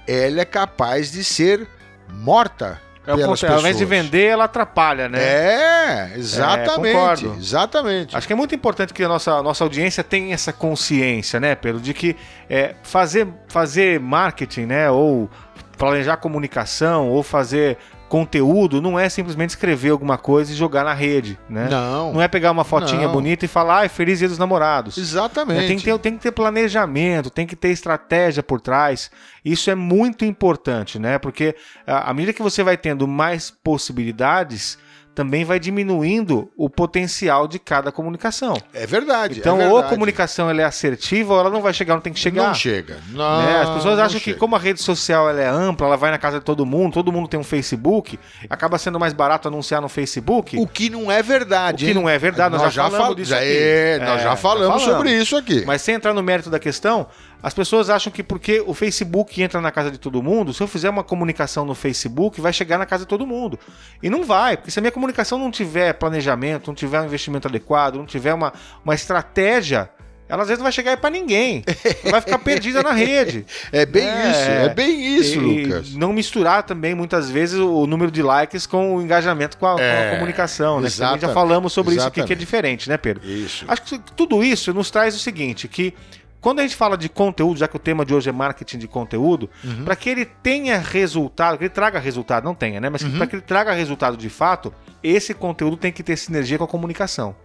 ela 0.08 0.42
é 0.42 0.46
capaz 0.46 1.12
de 1.12 1.24
ser 1.24 1.68
morta 2.10 2.82
É 3.08 3.14
o 3.14 3.16
pelas 3.16 3.40
contrário, 3.40 3.56
ao 3.56 3.62
invés 3.62 3.78
de 3.78 3.86
vender, 3.86 4.26
ela 4.26 4.44
atrapalha, 4.44 5.08
né? 5.08 5.20
É, 5.20 6.12
exatamente. 6.18 6.94
concordo. 6.94 7.36
exatamente. 7.40 8.18
Acho 8.18 8.28
que 8.28 8.34
é 8.34 8.36
muito 8.36 8.54
importante 8.54 8.94
que 8.94 9.02
a 9.02 9.08
nossa, 9.08 9.42
nossa 9.42 9.64
audiência 9.64 10.04
tenha 10.04 10.34
essa 10.34 10.52
consciência, 10.52 11.40
né, 11.40 11.56
Pedro, 11.56 11.80
de 11.80 11.94
que 11.94 12.18
é, 12.50 12.76
fazer, 12.84 13.26
fazer 13.48 13.98
marketing, 14.02 14.66
né, 14.66 14.92
ou 14.92 15.30
planejar 15.78 16.18
comunicação, 16.18 17.08
ou 17.08 17.24
fazer 17.24 17.78
conteúdo, 18.10 18.82
não 18.82 18.98
é 18.98 19.10
simplesmente 19.10 19.50
escrever 19.52 19.90
alguma 19.90 20.18
coisa 20.18 20.52
e 20.52 20.56
jogar 20.56 20.84
na 20.84 20.94
rede, 20.94 21.38
né? 21.50 21.68
Não, 21.70 22.14
Não 22.14 22.22
é 22.22 22.28
pegar 22.28 22.52
uma 22.52 22.64
fotinha 22.64 23.06
Não. 23.08 23.12
bonita 23.12 23.46
e 23.46 23.48
falar, 23.48 23.80
ai, 23.80 23.90
feliz 23.90 24.20
dia 24.20 24.28
dos 24.30 24.38
namorados. 24.38 24.98
exatamente. 24.98 25.62
Né, 25.62 25.68
Tem 25.68 25.78
que, 25.78 25.84
ter, 25.84 26.00
tem 26.00 26.14
que 26.16 26.24
ter 26.24 26.32
planejamento, 26.32 27.30
tem 27.30 27.46
que 27.46 27.56
ter 27.56 27.70
estratégia 27.70 28.42
por 28.42 28.62
trás. 28.62 29.12
Isso 29.44 29.70
é 29.70 29.76
muito 29.76 30.24
importante, 30.26 30.98
né? 31.00 31.18
Porque 31.20 31.56
à 31.86 32.14
medida 32.14 32.34
que 32.34 32.42
você 32.42 32.64
vai 32.64 32.78
tendo 32.78 33.08
mais 33.08 33.50
possibilidades, 33.52 34.78
também 35.18 35.44
vai 35.44 35.60
diminuindo 35.60 36.48
o 36.56 36.70
potencial 36.70 37.48
de 37.48 37.58
cada 37.58 37.92
comunicação. 37.92 38.56
É 38.72 38.86
verdade. 38.86 39.40
Então, 39.40 39.60
é 39.60 39.66
ou 39.66 39.72
a 39.72 39.74
verdade. 39.80 39.96
comunicação 39.96 40.48
ela 40.48 40.62
é 40.62 40.64
assertiva, 40.64 41.34
ou 41.34 41.40
ela 41.40 41.50
não 41.50 41.60
vai 41.60 41.74
chegar 41.74 41.96
onde 41.96 42.04
tem 42.04 42.14
que 42.14 42.20
chegar. 42.20 42.50
Não 42.50 42.54
chega. 42.54 42.98
Não, 43.10 43.42
né? 43.42 43.62
As 43.62 43.70
pessoas 43.72 43.98
não 43.98 44.04
acham 44.04 44.20
que 44.20 44.26
chega. 44.26 44.38
como 44.38 44.56
a 44.56 44.60
rede 44.60 44.80
social 44.80 45.28
ela 45.28 45.42
é 45.42 45.48
ampla, 45.48 45.88
ela 45.88 45.98
vai 45.98 46.12
na 46.12 46.20
casa 46.20 46.38
de 46.38 46.46
todo 46.46 46.64
mundo, 46.68 46.94
todo 46.94 47.12
mundo 47.12 47.28
tem 47.28 47.40
um 47.40 47.44
Facebook, 47.44 48.20
acaba 48.48 48.78
sendo 48.78 49.00
mais 49.00 49.12
barato 49.12 49.48
anunciar 49.48 49.82
no 49.82 49.90
Facebook. 49.90 50.56
O 50.56 50.68
que 50.68 50.88
não 50.88 51.12
é 51.12 51.24
verdade. 51.24 51.86
O 51.86 51.88
que 51.88 51.94
hein? 51.94 52.00
não 52.00 52.08
é 52.08 52.20
verdade, 52.20 52.56
nós 52.56 52.72
já 52.72 52.84
falamos 52.84 53.06
fal- 53.08 53.16
disso 53.16 53.32
já 53.32 53.38
aqui. 53.38 53.48
É, 53.58 53.98
nós 54.00 54.08
É, 54.20 54.24
já 54.24 54.30
já 54.30 54.36
falamos 54.36 54.84
falamos. 54.84 54.84
sobre 54.84 55.12
isso 55.20 55.36
aqui. 55.36 55.64
Mas 55.66 55.82
sem 55.82 55.96
entrar 55.96 56.14
no 56.14 56.22
mérito 56.22 56.52
da 56.52 56.60
questão, 56.60 57.08
as 57.41 57.53
pessoas 57.53 57.89
acham 57.89 58.12
que 58.12 58.24
porque 58.24 58.62
o 58.65 58.74
Facebook 58.74 59.41
entra 59.41 59.62
na 59.62 59.72
casa 59.72 59.91
de 59.91 59.98
todo 59.98 60.22
mundo, 60.24 60.53
se 60.53 60.62
eu 60.62 60.67
fizer 60.67 60.89
uma 60.89 61.03
comunicação 61.03 61.65
no 61.65 61.75
Facebook, 61.75 62.41
vai 62.41 62.51
chegar 62.51 62.77
na 62.77 62.86
casa 62.86 63.03
de 63.03 63.08
todo 63.10 63.27
mundo. 63.27 63.60
E 64.01 64.10
não 64.10 64.24
vai, 64.24 64.58
porque 64.58 64.72
se 64.72 64.79
a 64.79 64.82
minha 64.82 64.91
comunicação 64.91 65.38
não 65.38 65.51
tiver 65.51 65.94
planejamento, 65.94 66.67
não 66.67 66.75
tiver 66.75 67.00
um 67.01 67.06
investimento 67.06 67.48
adequado, 67.48 67.96
não 67.96 68.06
tiver 68.06 68.34
uma, 68.34 68.51
uma 68.84 68.96
estratégia, 68.96 69.89
ela 70.29 70.41
às 70.41 70.50
vezes 70.50 70.60
não 70.60 70.63
vai 70.65 70.72
chegar 70.74 70.91
aí 70.91 70.98
pra 70.98 71.10
ninguém. 71.10 71.63
Vai 72.12 72.20
ficar 72.20 72.38
perdida 72.39 72.84
na 72.84 72.91
rede. 72.91 73.46
É 73.72 73.86
bem 73.86 74.06
É. 74.08 74.29
isso, 74.29 74.41
é 74.50 74.70
bem 74.74 75.17
isso, 75.17 75.36
E 75.36 75.38
Lucas. 75.63 75.94
Não 75.96 76.12
misturar 76.12 76.63
também, 76.63 76.94
muitas 76.94 77.29
vezes, 77.29 77.58
o 77.60 77.86
número 77.88 78.12
de 78.12 78.22
likes 78.22 78.65
com 78.65 78.96
o 78.98 79.01
engajamento 79.01 79.58
com 79.58 79.65
a, 79.67 79.75
com 79.75 79.79
a 79.79 79.84
É, 79.84 80.12
comunicação. 80.15 80.82
Né? 80.82 80.89
Também 80.89 80.98
já 80.98 81.06
exatamente, 81.13 81.34
falamos 81.34 81.72
sobre 81.72 81.96
isso 81.96 82.01
aqui, 82.06 82.15
que 82.15 82.20
é 82.20 82.24
exatamente. 82.24 82.39
diferente, 82.39 82.89
né, 82.89 82.98
Pedro? 82.98 83.25
Isso. 83.25 83.63
Acho 83.67 83.82
que 83.84 84.00
tudo 84.17 84.44
isso 84.44 84.74
nos 84.74 84.91
traz 84.91 85.15
o 85.15 85.20
seguinte, 85.20 85.67
que 85.70 85.94
quando 86.41 86.60
a 86.60 86.62
gente 86.63 86.75
fala 86.75 86.98
de 86.98 87.10
conteúdo, 87.10 87.58
já 87.60 87.67
que 87.67 87.75
o 87.75 87.79
tema 87.79 88.06
de 88.06 88.13
hoje 88.13 88.29
é 88.29 88.32
marketing 88.32 88.77
de 88.77 88.88
conteúdo, 88.88 89.50
Uhum. 89.63 89.84
para 89.84 89.96
que 89.96 90.10
ele 90.10 90.25
tenha 90.25 90.77
resultado, 90.79 91.58
que 91.58 91.63
ele 91.63 91.70
traga 91.70 92.00
resultado, 92.00 92.44
não 92.44 92.53
tenha, 92.56 92.79
né? 92.79 92.89
Mas 92.89 93.01
Uhum. 93.01 93.17
para 93.17 93.27
que 93.27 93.36
ele 93.36 93.41
traga 93.41 93.72
resultado 93.74 94.15
de 94.17 94.29
fato, 94.29 94.74
esse 95.03 95.34
conteúdo 95.34 95.77
tem 95.77 95.91
que 95.91 96.03
ter 96.03 96.15
sinergia 96.17 96.58
com 96.58 96.63
a 96.63 96.67
comunicação. 96.67 97.36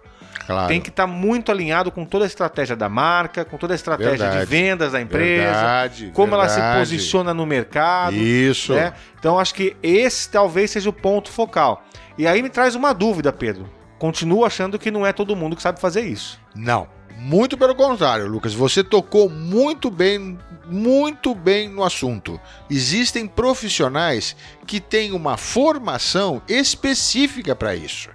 Claro. 0.46 0.66
Tem 0.68 0.80
que 0.80 0.88
estar 0.88 1.06
muito 1.06 1.52
alinhado 1.52 1.92
com 1.92 2.04
toda 2.04 2.24
a 2.24 2.26
estratégia 2.26 2.74
da 2.74 2.88
marca, 2.88 3.44
com 3.44 3.56
toda 3.56 3.74
a 3.74 3.76
estratégia 3.76 4.10
Verdade. 4.18 4.40
de 4.40 4.46
vendas 4.46 4.92
da 4.92 5.00
empresa, 5.00 5.52
Verdade, 5.52 6.10
como 6.14 6.34
ela 6.34 6.48
se 6.48 6.56
verdade. 6.56 6.78
posiciona 6.80 7.32
no 7.34 7.46
mercado. 7.46 8.16
Isso. 8.16 8.74
né? 8.74 8.92
Então 9.18 9.38
acho 9.38 9.54
que 9.54 9.76
esse 9.82 10.28
talvez 10.30 10.70
seja 10.70 10.88
o 10.90 10.92
ponto 10.92 11.30
focal. 11.30 11.84
E 12.18 12.26
aí 12.26 12.42
me 12.42 12.48
traz 12.48 12.74
uma 12.74 12.92
dúvida, 12.92 13.32
Pedro. 13.32 13.68
Continuo 13.98 14.44
achando 14.44 14.78
que 14.80 14.90
não 14.90 15.06
é 15.06 15.12
todo 15.12 15.36
mundo 15.36 15.54
que 15.54 15.62
sabe 15.62 15.78
fazer 15.80 16.00
isso. 16.00 16.40
Não. 16.56 16.88
Muito 17.18 17.56
pelo 17.56 17.74
contrário, 17.74 18.26
Lucas. 18.26 18.54
Você 18.54 18.82
tocou 18.82 19.28
muito 19.28 19.90
bem, 19.90 20.38
muito 20.66 21.34
bem 21.34 21.68
no 21.68 21.84
assunto. 21.84 22.40
Existem 22.68 23.26
profissionais 23.26 24.36
que 24.66 24.80
têm 24.80 25.12
uma 25.12 25.36
formação 25.36 26.42
específica 26.48 27.54
para 27.54 27.76
isso. 27.76 28.10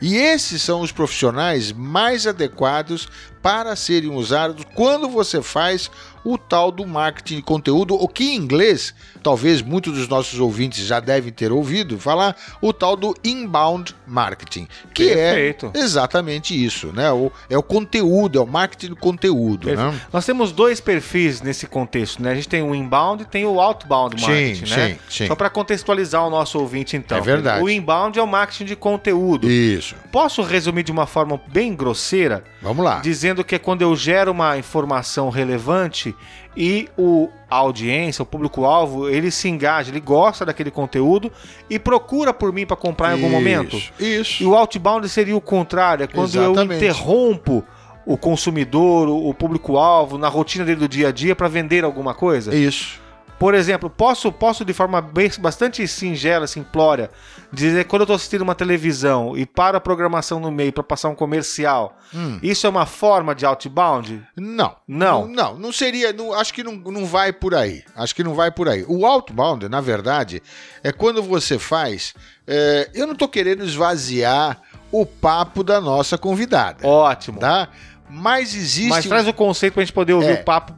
E 0.00 0.16
esses 0.16 0.62
são 0.62 0.82
os 0.82 0.92
profissionais 0.92 1.72
mais 1.72 2.26
adequados 2.26 3.08
para 3.46 3.76
serem 3.76 4.10
usados 4.10 4.64
quando 4.74 5.08
você 5.08 5.40
faz 5.40 5.88
o 6.26 6.36
tal 6.36 6.72
do 6.72 6.84
marketing 6.84 7.36
de 7.36 7.42
conteúdo, 7.42 7.94
o 7.94 8.08
que 8.08 8.24
em 8.24 8.34
inglês, 8.34 8.92
talvez 9.22 9.62
muitos 9.62 9.94
dos 9.94 10.08
nossos 10.08 10.40
ouvintes 10.40 10.84
já 10.84 10.98
devem 10.98 11.32
ter 11.32 11.52
ouvido 11.52 12.00
falar, 12.00 12.36
o 12.60 12.72
tal 12.72 12.96
do 12.96 13.14
inbound 13.22 13.94
marketing, 14.04 14.66
que 14.92 15.14
Perfeito. 15.14 15.70
é 15.72 15.78
exatamente 15.78 16.52
isso, 16.52 16.88
né? 16.92 17.12
O, 17.12 17.30
é 17.48 17.56
o 17.56 17.62
conteúdo, 17.62 18.40
é 18.40 18.42
o 18.42 18.46
marketing 18.46 18.88
do 18.88 18.96
conteúdo, 18.96 19.72
né? 19.72 20.00
Nós 20.12 20.26
temos 20.26 20.50
dois 20.50 20.80
perfis 20.80 21.40
nesse 21.40 21.68
contexto, 21.68 22.20
né? 22.20 22.32
A 22.32 22.34
gente 22.34 22.48
tem 22.48 22.60
o 22.60 22.74
inbound 22.74 23.22
e 23.22 23.26
tem 23.26 23.46
o 23.46 23.60
outbound 23.60 24.20
Sim, 24.20 24.26
marketing, 24.26 24.70
né? 24.70 24.88
sim, 24.88 24.98
sim. 25.08 25.26
Só 25.28 25.36
para 25.36 25.48
contextualizar 25.48 26.26
o 26.26 26.30
nosso 26.30 26.58
ouvinte, 26.58 26.96
então. 26.96 27.18
É 27.18 27.20
verdade. 27.20 27.62
O 27.62 27.70
inbound 27.70 28.18
é 28.18 28.22
o 28.22 28.26
marketing 28.26 28.64
de 28.64 28.74
conteúdo. 28.74 29.48
Isso. 29.48 29.94
Posso 30.10 30.42
resumir 30.42 30.82
de 30.82 30.90
uma 30.90 31.06
forma 31.06 31.40
bem 31.46 31.76
grosseira, 31.76 32.42
Vamos 32.60 32.84
lá. 32.84 32.98
dizendo 32.98 33.35
que 33.44 33.54
é 33.54 33.58
quando 33.58 33.82
eu 33.82 33.94
gero 33.96 34.30
uma 34.32 34.58
informação 34.58 35.28
relevante 35.28 36.14
e 36.56 36.88
o 36.96 37.28
a 37.48 37.56
audiência, 37.56 38.22
o 38.22 38.26
público-alvo, 38.26 39.08
ele 39.08 39.30
se 39.30 39.48
engaja, 39.48 39.90
ele 39.90 40.00
gosta 40.00 40.44
daquele 40.44 40.70
conteúdo 40.70 41.30
e 41.70 41.78
procura 41.78 42.34
por 42.34 42.52
mim 42.52 42.66
para 42.66 42.76
comprar 42.76 43.10
em 43.10 43.12
algum 43.12 43.28
momento. 43.28 43.76
Isso, 43.76 43.92
Isso. 44.00 44.42
E 44.42 44.46
o 44.46 44.54
outbound 44.56 45.08
seria 45.08 45.36
o 45.36 45.40
contrário, 45.40 46.02
é 46.02 46.06
quando 46.08 46.34
eu 46.34 46.52
Exatamente. 46.52 46.84
interrompo 46.84 47.64
o 48.04 48.16
consumidor, 48.16 49.08
o 49.08 49.28
o 49.28 49.34
público-alvo, 49.34 50.18
na 50.18 50.28
rotina 50.28 50.64
dele 50.64 50.80
do 50.80 50.88
dia 50.88 51.08
a 51.08 51.12
dia 51.12 51.36
para 51.36 51.48
vender 51.48 51.84
alguma 51.84 52.14
coisa. 52.14 52.54
Isso. 52.54 53.00
Por 53.38 53.54
exemplo, 53.54 53.90
posso, 53.90 54.32
posso 54.32 54.64
de 54.64 54.72
forma 54.72 55.02
bem, 55.02 55.30
bastante 55.38 55.86
singela, 55.86 56.46
simplória, 56.46 57.10
dizer 57.52 57.84
que 57.84 57.90
quando 57.90 58.00
eu 58.00 58.04
estou 58.04 58.16
assistindo 58.16 58.40
uma 58.40 58.54
televisão 58.54 59.36
e 59.36 59.44
paro 59.44 59.76
a 59.76 59.80
programação 59.80 60.40
no 60.40 60.50
meio 60.50 60.72
para 60.72 60.82
passar 60.82 61.10
um 61.10 61.14
comercial, 61.14 61.98
Hum. 62.14 62.38
isso 62.42 62.66
é 62.66 62.70
uma 62.70 62.86
forma 62.86 63.34
de 63.34 63.44
outbound? 63.44 64.26
Não. 64.34 64.74
Não. 64.88 65.26
Não, 65.28 65.58
não 65.58 65.70
seria. 65.70 66.14
não- 66.14 66.32
acho 66.32 66.54
que 66.54 66.64
não, 66.64 66.76
não 66.76 67.04
vai 67.04 67.30
por 67.30 67.54
aí. 67.54 67.84
Acho 67.94 68.14
que 68.14 68.24
não 68.24 68.32
vai 68.32 68.50
por 68.50 68.70
aí. 68.70 68.86
O 68.88 69.04
outbound, 69.04 69.68
na 69.68 69.82
verdade, 69.82 70.42
é 70.82 70.90
quando 70.90 71.22
você 71.22 71.58
faz. 71.58 72.14
é, 72.46 72.88
eu 72.94 73.06
não 73.06 73.14
tô 73.14 73.28
querendo 73.28 73.64
esvaziar 73.64 74.62
o 74.90 75.04
papo 75.04 75.62
da 75.64 75.80
nossa 75.80 76.16
convidada, 76.16 76.86
Ótimo. 76.86 77.38
tá? 77.40 77.68
Mas 78.08 78.54
existe. 78.54 78.88
Mas 78.88 79.04
traz 79.04 79.26
o 79.28 79.32
conceito 79.34 79.74
para 79.74 79.82
a 79.82 79.84
gente 79.84 79.92
poder 79.92 80.12
ouvir 80.14 80.28
É. 80.30 80.34
o 80.34 80.44
papo 80.44 80.72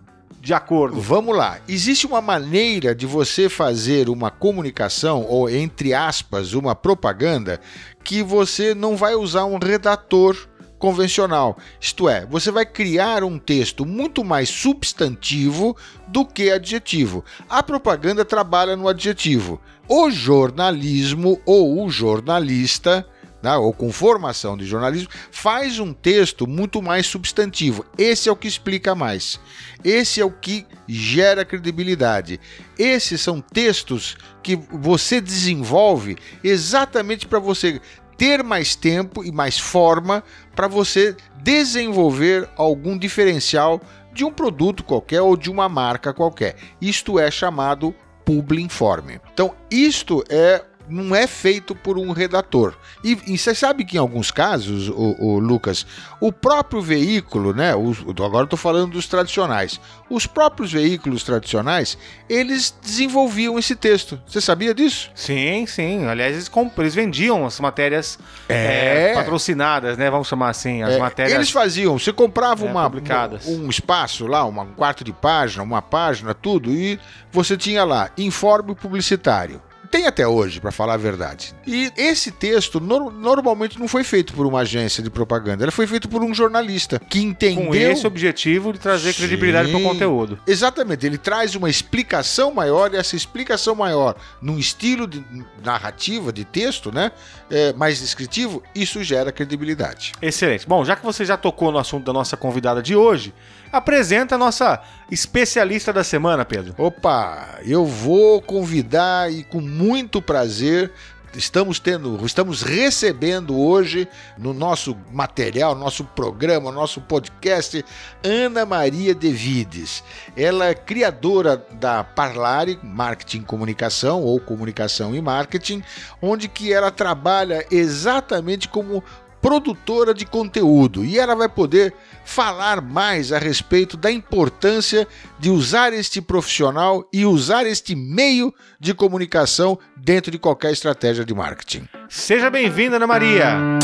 de 0.49 0.55
acordo. 0.55 0.99
Vamos 0.99 1.37
lá. 1.37 1.59
Existe 1.69 2.07
uma 2.07 2.23
maneira 2.23 2.95
de 2.95 3.05
você 3.05 3.51
fazer 3.51 4.09
uma 4.09 4.31
comunicação, 4.31 5.27
ou 5.29 5.47
entre 5.51 5.93
aspas, 5.93 6.55
uma 6.55 6.75
propaganda, 6.75 7.61
que 8.03 8.23
você 8.23 8.75
não 8.75 8.97
vai 8.97 9.15
usar 9.15 9.45
um 9.45 9.59
redator 9.59 10.35
convencional. 10.79 11.59
Isto 11.79 12.09
é, 12.09 12.25
você 12.25 12.51
vai 12.51 12.65
criar 12.65 13.23
um 13.25 13.39
texto 13.39 13.85
muito 13.85 14.25
mais 14.25 14.49
substantivo 14.49 15.77
do 16.07 16.25
que 16.25 16.51
adjetivo. 16.51 17.23
A 17.47 17.63
propaganda 17.63 18.25
trabalha 18.25 18.75
no 18.75 18.89
adjetivo. 18.89 19.61
O 19.87 20.11
jornalismo 20.11 21.39
ou 21.45 21.85
o 21.85 21.91
jornalista 21.91 23.07
né, 23.43 23.57
ou 23.57 23.73
com 23.73 23.93
formação 23.93 24.57
de 24.57 24.65
jornalismo, 24.65 25.09
faz 25.31 25.79
um 25.79 25.93
texto 25.93 26.47
muito 26.47 26.83
mais 26.83 27.07
substantivo. 27.07 27.85
Esse 27.97 28.29
é 28.29 28.33
o 28.33 28.37
que 28.37 28.49
explica 28.49 28.95
mais. 28.95 29.41
Esse 29.85 30.21
é 30.21 30.25
o 30.25 30.31
que 30.31 30.67
gera 30.87 31.45
credibilidade. 31.45 32.41
Esses 32.79 33.21
são 33.21 33.41
textos 33.41 34.17
que 34.43 34.57
você 34.57 35.21
desenvolve 35.21 36.17
exatamente 36.43 37.27
para 37.27 37.39
você 37.39 37.81
ter 38.17 38.43
mais 38.43 38.75
tempo 38.75 39.25
e 39.25 39.31
mais 39.31 39.59
forma 39.59 40.25
para 40.55 40.67
você 40.67 41.17
desenvolver 41.41 42.49
algum 42.57 42.99
diferencial 42.99 43.81
de 44.13 44.25
um 44.25 44.33
produto 44.33 44.83
qualquer 44.83 45.23
ou 45.23 45.37
de 45.37 45.49
uma 45.49 45.69
marca 45.69 46.13
qualquer. 46.13 46.57
Isto 46.81 47.21
é 47.21 47.31
chamado 47.31 47.95
publi 48.25 48.61
informe. 48.61 49.21
Então, 49.33 49.55
isto 49.71 50.25
é 50.29 50.63
não 50.89 51.15
é 51.15 51.27
feito 51.27 51.75
por 51.75 51.99
um 51.99 52.13
redator. 52.13 52.75
E, 53.03 53.19
e 53.27 53.39
você 53.39 53.55
sabe 53.55 53.85
que 53.85 53.97
em 53.97 54.01
alguns 54.01 54.31
casos, 54.31 54.89
o, 54.89 55.17
o 55.19 55.39
Lucas, 55.39 55.87
o 56.21 56.33
próprio 56.33 56.81
veículo, 56.81 57.53
né? 57.53 57.75
Os, 57.75 58.01
agora 58.25 58.45
estou 58.45 58.59
falando 58.59 58.93
dos 58.93 59.07
tradicionais. 59.07 59.81
Os 60.11 60.27
próprios 60.27 60.73
veículos 60.73 61.23
tradicionais, 61.23 61.99
eles 62.29 62.75
desenvolviam 62.83 63.59
esse 63.59 63.77
texto. 63.77 64.21
Você 64.27 64.41
sabia 64.41 64.75
disso? 64.75 65.11
Sim, 65.15 65.67
sim. 65.67 66.07
Aliás, 66.07 66.33
eles, 66.35 66.51
eles 66.79 66.95
vendiam 66.95 67.47
as 67.47 67.61
matérias 67.61 68.19
é... 68.49 69.11
É, 69.11 69.15
patrocinadas, 69.15 69.97
né? 69.97 70.11
Vamos 70.11 70.29
chamar 70.29 70.51
assim, 70.51 70.83
as 70.83 70.95
é, 70.95 70.99
matérias. 70.99 71.35
Eles 71.35 71.51
faziam. 71.51 71.99
Você 71.99 72.13
comprava 72.13 72.67
é, 72.67 72.71
uma, 72.71 72.89
um, 72.89 73.67
um 73.67 73.71
espaço 73.71 74.27
lá, 74.27 74.45
uma, 74.45 74.63
um 74.63 74.73
quarto 74.73 75.05
de 75.05 75.13
página, 75.13 75.63
uma 75.63 75.83
página, 75.83 76.35
tudo, 76.35 76.71
e 76.71 76.99
você 77.31 77.57
tinha 77.57 77.85
lá 77.85 78.11
informe 78.17 78.75
publicitário 78.75 79.63
tem 79.91 80.07
até 80.07 80.27
hoje, 80.27 80.61
para 80.61 80.71
falar 80.71 80.95
a 80.95 80.97
verdade. 80.99 81.55
E 81.67 81.93
esse 81.97 82.31
texto 82.31 82.81
no, 82.81 83.11
normalmente 83.11 83.79
não 83.79 83.89
foi 83.89 84.05
feito 84.05 84.33
por 84.33 84.47
uma 84.47 84.61
agência 84.61 85.03
de 85.03 85.11
propaganda, 85.11 85.65
ele 85.65 85.71
foi 85.71 85.87
feito 85.87 86.09
por 86.09 86.23
um 86.23 86.35
jornalista 86.35 86.99
que 86.99 87.21
entendeu. 87.21 87.67
Com 87.67 87.75
esse 87.75 88.07
objetivo 88.07 88.73
de 88.73 88.79
trazer 88.79 89.13
Sim, 89.13 89.19
credibilidade 89.19 89.71
para 89.71 89.79
o 89.79 89.83
conteúdo. 89.83 90.39
Exatamente, 90.47 91.07
ele 91.07 91.19
traz 91.19 91.55
uma 91.55 91.69
explicação 91.69 92.53
maior, 92.53 92.93
e 92.93 92.97
essa 92.97 93.17
explicação 93.17 93.75
maior, 93.75 94.17
num 94.41 94.59
estilo 94.59 95.07
de 95.07 95.25
narrativa, 95.65 96.33
de 96.33 96.45
texto, 96.45 96.93
né? 96.93 97.13
É, 97.51 97.73
mais 97.73 98.01
descritivo, 98.01 98.63
isso 98.75 99.03
gera 99.03 99.33
credibilidade. 99.33 100.13
Excelente. 100.21 100.67
Bom, 100.67 100.85
já 100.85 100.95
que 100.97 101.05
você 101.05 101.25
já 101.25 101.37
tocou 101.37 101.73
no 101.73 101.79
assunto 101.79 102.05
da 102.05 102.13
nossa 102.13 102.37
convidada 102.37 102.83
de 102.83 102.95
hoje, 102.95 103.33
apresenta 103.73 104.35
a 104.35 104.39
nossa 104.39 104.81
especialista 105.11 105.93
da 105.93 106.05
semana, 106.05 106.45
Pedro. 106.45 106.75
Opa, 106.79 107.59
eu 107.65 107.85
vou 107.85 108.41
convidar 108.43 109.33
e 109.33 109.45
com 109.45 109.61
muito 109.61 110.21
prazer 110.21 110.93
estamos 111.37 111.79
tendo, 111.79 112.25
estamos 112.25 112.63
recebendo 112.63 113.59
hoje 113.59 114.09
no 114.37 114.55
nosso 114.55 114.97
material, 115.13 115.75
nosso 115.75 116.05
programa, 116.05 116.73
nosso 116.73 117.01
podcast, 117.01 117.85
Ana 118.25 118.65
Maria 118.65 119.15
Devides. 119.15 120.03
Ela 120.37 120.67
é 120.67 120.75
criadora 120.75 121.57
da 121.73 122.03
Parlare 122.03 122.79
Marketing 122.83 123.39
e 123.39 123.45
Comunicação 123.45 124.23
ou 124.23 124.41
Comunicação 124.41 125.15
e 125.15 125.21
Marketing, 125.21 125.83
onde 126.23 126.49
que 126.49 126.73
ela 126.73 126.91
trabalha 126.91 127.67
exatamente 127.71 128.69
como 128.69 129.03
produtora 129.41 130.13
de 130.13 130.27
conteúdo 130.27 131.05
e 131.05 131.19
ela 131.19 131.35
vai 131.35 131.49
poder 131.49 131.95
falar 132.25 132.81
mais 132.81 133.33
a 133.33 133.39
respeito 133.39 133.97
da 133.97 134.11
importância 134.11 135.07
de 135.39 135.51
usar 135.51 135.93
este 135.93 136.21
profissional 136.21 137.09
e 137.13 137.25
usar 137.25 137.67
este 137.67 137.95
meio 137.95 138.53
de 138.79 138.93
comunicação 138.93 139.79
dentro 139.97 140.31
de 140.31 140.39
qualquer 140.39 140.73
estratégia 140.73 141.25
de 141.25 141.35
marketing. 141.35 141.89
Seja 142.09 142.51
bem-vinda, 142.51 142.97
Ana 142.97 143.07
Maria! 143.07 143.79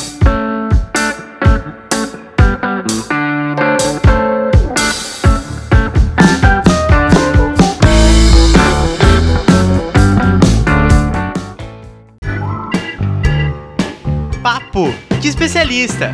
Papo 14.45 14.89
de 15.23 15.29
especialista. 15.29 16.11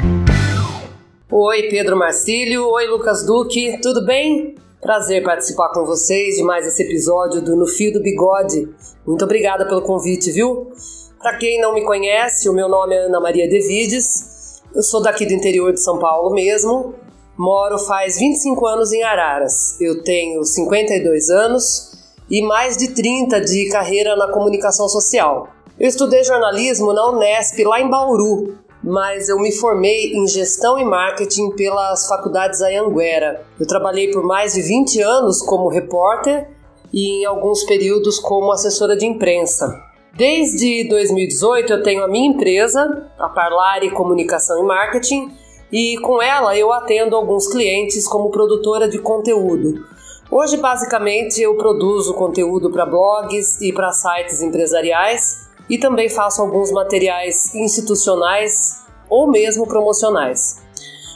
Oi, 1.28 1.62
Pedro 1.64 1.96
Marcílio. 1.96 2.64
Oi, 2.64 2.86
Lucas 2.86 3.26
Duque. 3.26 3.80
Tudo 3.82 4.06
bem? 4.06 4.54
Prazer 4.80 5.24
participar 5.24 5.72
com 5.72 5.84
vocês 5.84 6.36
de 6.36 6.44
mais 6.44 6.64
esse 6.64 6.80
episódio 6.84 7.42
do 7.42 7.56
No 7.56 7.66
Fio 7.66 7.92
do 7.92 8.00
Bigode. 8.00 8.68
Muito 9.04 9.24
obrigada 9.24 9.66
pelo 9.66 9.82
convite, 9.82 10.30
viu? 10.30 10.70
Para 11.18 11.38
quem 11.38 11.60
não 11.60 11.74
me 11.74 11.82
conhece, 11.82 12.48
o 12.48 12.52
meu 12.52 12.68
nome 12.68 12.94
é 12.94 13.06
Ana 13.06 13.18
Maria 13.18 13.48
Devides. 13.48 14.62
Eu 14.72 14.84
sou 14.84 15.02
daqui 15.02 15.26
do 15.26 15.32
interior 15.32 15.72
de 15.72 15.80
São 15.80 15.98
Paulo 15.98 16.32
mesmo. 16.32 16.94
Moro 17.36 17.80
faz 17.80 18.16
25 18.16 18.64
anos 18.64 18.92
em 18.92 19.02
Araras. 19.02 19.76
Eu 19.80 20.04
tenho 20.04 20.44
52 20.44 21.30
anos 21.30 22.14
e 22.30 22.42
mais 22.42 22.76
de 22.76 22.94
30 22.94 23.40
de 23.40 23.68
carreira 23.70 24.14
na 24.14 24.30
comunicação 24.30 24.88
social. 24.88 25.48
Eu 25.80 25.88
estudei 25.88 26.22
jornalismo 26.22 26.92
na 26.92 27.08
Unesp, 27.08 27.64
lá 27.64 27.80
em 27.80 27.88
Bauru, 27.88 28.54
mas 28.84 29.30
eu 29.30 29.38
me 29.38 29.50
formei 29.50 30.12
em 30.12 30.28
gestão 30.28 30.78
e 30.78 30.84
marketing 30.84 31.52
pelas 31.52 32.06
faculdades 32.06 32.60
Anhanguera. 32.60 33.46
Eu 33.58 33.66
trabalhei 33.66 34.10
por 34.10 34.22
mais 34.22 34.52
de 34.52 34.60
20 34.60 35.00
anos 35.00 35.40
como 35.40 35.70
repórter 35.70 36.48
e 36.92 37.22
em 37.22 37.24
alguns 37.24 37.64
períodos 37.64 38.18
como 38.18 38.52
assessora 38.52 38.94
de 38.94 39.06
imprensa. 39.06 39.74
Desde 40.14 40.86
2018 40.86 41.72
eu 41.72 41.82
tenho 41.82 42.04
a 42.04 42.08
minha 42.08 42.28
empresa, 42.28 43.10
a 43.18 43.30
Parlare 43.30 43.90
Comunicação 43.90 44.62
e 44.62 44.66
Marketing, 44.66 45.32
e 45.72 45.96
com 46.02 46.20
ela 46.20 46.54
eu 46.58 46.70
atendo 46.74 47.16
alguns 47.16 47.50
clientes 47.50 48.06
como 48.06 48.30
produtora 48.30 48.86
de 48.86 48.98
conteúdo. 48.98 49.82
Hoje, 50.30 50.58
basicamente, 50.58 51.40
eu 51.40 51.56
produzo 51.56 52.12
conteúdo 52.12 52.70
para 52.70 52.84
blogs 52.84 53.58
e 53.62 53.72
para 53.72 53.90
sites 53.92 54.42
empresariais 54.42 55.48
e 55.70 55.78
também 55.78 56.08
faço 56.08 56.42
alguns 56.42 56.72
materiais 56.72 57.54
institucionais 57.54 58.82
ou 59.08 59.28
mesmo 59.28 59.66
promocionais. 59.66 60.60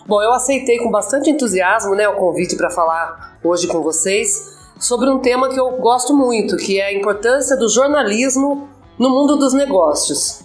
Bom, 0.06 0.22
eu 0.22 0.32
aceitei 0.32 0.78
com 0.78 0.90
bastante 0.90 1.28
entusiasmo 1.28 1.94
né, 1.94 2.08
o 2.08 2.14
convite 2.14 2.56
para 2.56 2.70
falar 2.70 3.38
hoje 3.42 3.66
com 3.66 3.82
vocês 3.82 4.54
sobre 4.78 5.10
um 5.10 5.18
tema 5.18 5.48
que 5.48 5.58
eu 5.58 5.72
gosto 5.78 6.14
muito, 6.14 6.56
que 6.56 6.78
é 6.78 6.86
a 6.86 6.92
importância 6.92 7.56
do 7.56 7.68
jornalismo 7.68 8.68
no 8.98 9.10
mundo 9.10 9.36
dos 9.36 9.52
negócios. 9.52 10.44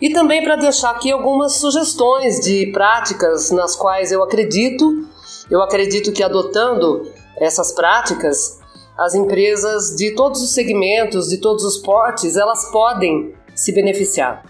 E 0.00 0.10
também 0.10 0.44
para 0.44 0.56
deixar 0.56 0.90
aqui 0.90 1.10
algumas 1.10 1.56
sugestões 1.56 2.40
de 2.40 2.66
práticas 2.72 3.50
nas 3.50 3.74
quais 3.74 4.12
eu 4.12 4.22
acredito, 4.22 5.08
eu 5.50 5.60
acredito 5.62 6.12
que 6.12 6.22
adotando 6.22 7.10
essas 7.38 7.72
práticas, 7.72 8.60
as 8.98 9.14
empresas 9.14 9.96
de 9.96 10.14
todos 10.14 10.42
os 10.42 10.52
segmentos, 10.52 11.28
de 11.28 11.38
todos 11.38 11.64
os 11.64 11.78
portes, 11.78 12.36
elas 12.36 12.70
podem 12.70 13.34
se 13.60 13.72
beneficiar. 13.72 14.42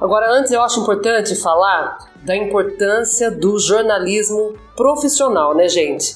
Agora, 0.00 0.30
antes 0.30 0.52
eu 0.52 0.62
acho 0.62 0.80
importante 0.80 1.34
falar 1.34 1.98
da 2.22 2.36
importância 2.36 3.30
do 3.30 3.58
jornalismo 3.58 4.54
profissional, 4.76 5.54
né, 5.54 5.68
gente? 5.68 6.14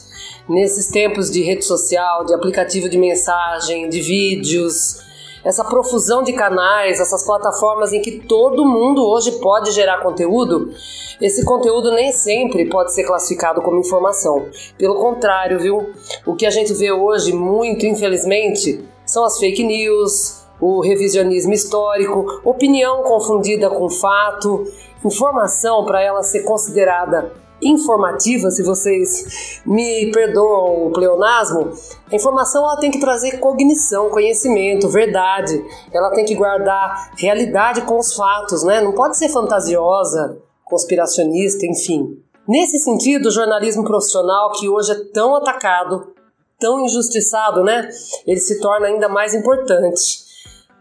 Nesses 0.48 0.86
tempos 0.88 1.30
de 1.30 1.42
rede 1.42 1.64
social, 1.64 2.24
de 2.24 2.34
aplicativo 2.34 2.88
de 2.88 2.98
mensagem, 2.98 3.88
de 3.88 4.00
vídeos, 4.00 5.00
essa 5.44 5.64
profusão 5.64 6.22
de 6.22 6.32
canais, 6.32 7.00
essas 7.00 7.24
plataformas 7.24 7.92
em 7.92 8.00
que 8.00 8.20
todo 8.20 8.64
mundo 8.64 9.04
hoje 9.04 9.32
pode 9.40 9.72
gerar 9.72 10.02
conteúdo, 10.02 10.72
esse 11.20 11.44
conteúdo 11.44 11.90
nem 11.92 12.12
sempre 12.12 12.68
pode 12.68 12.92
ser 12.92 13.04
classificado 13.04 13.60
como 13.60 13.80
informação. 13.80 14.46
Pelo 14.78 14.96
contrário, 14.96 15.58
viu? 15.58 15.90
O 16.26 16.36
que 16.36 16.46
a 16.46 16.50
gente 16.50 16.72
vê 16.74 16.92
hoje, 16.92 17.32
muito 17.32 17.86
infelizmente, 17.86 18.84
são 19.04 19.24
as 19.24 19.38
fake 19.38 19.64
news, 19.64 20.39
o 20.60 20.80
revisionismo 20.80 21.52
histórico, 21.52 22.40
opinião 22.44 23.02
confundida 23.02 23.70
com 23.70 23.88
fato, 23.88 24.64
informação 25.04 25.84
para 25.84 26.02
ela 26.02 26.22
ser 26.22 26.42
considerada 26.42 27.32
informativa, 27.62 28.50
se 28.50 28.62
vocês 28.62 29.60
me 29.66 30.10
perdoam 30.12 30.86
o 30.86 30.92
pleonasmo, 30.92 31.72
a 32.10 32.16
informação 32.16 32.62
ela 32.64 32.78
tem 32.78 32.90
que 32.90 33.00
trazer 33.00 33.38
cognição, 33.38 34.08
conhecimento, 34.08 34.88
verdade. 34.88 35.62
Ela 35.92 36.10
tem 36.10 36.24
que 36.24 36.34
guardar 36.34 37.12
realidade 37.16 37.82
com 37.82 37.98
os 37.98 38.14
fatos, 38.14 38.64
né? 38.64 38.80
Não 38.80 38.92
pode 38.92 39.16
ser 39.16 39.28
fantasiosa, 39.28 40.38
conspiracionista, 40.64 41.66
enfim. 41.66 42.18
Nesse 42.48 42.78
sentido, 42.78 43.26
o 43.26 43.30
jornalismo 43.30 43.84
profissional 43.84 44.52
que 44.52 44.68
hoje 44.68 44.92
é 44.92 45.04
tão 45.12 45.34
atacado, 45.36 46.14
tão 46.58 46.84
injustiçado, 46.84 47.62
né? 47.62 47.88
Ele 48.26 48.40
se 48.40 48.60
torna 48.60 48.86
ainda 48.86 49.08
mais 49.08 49.34
importante. 49.34 50.29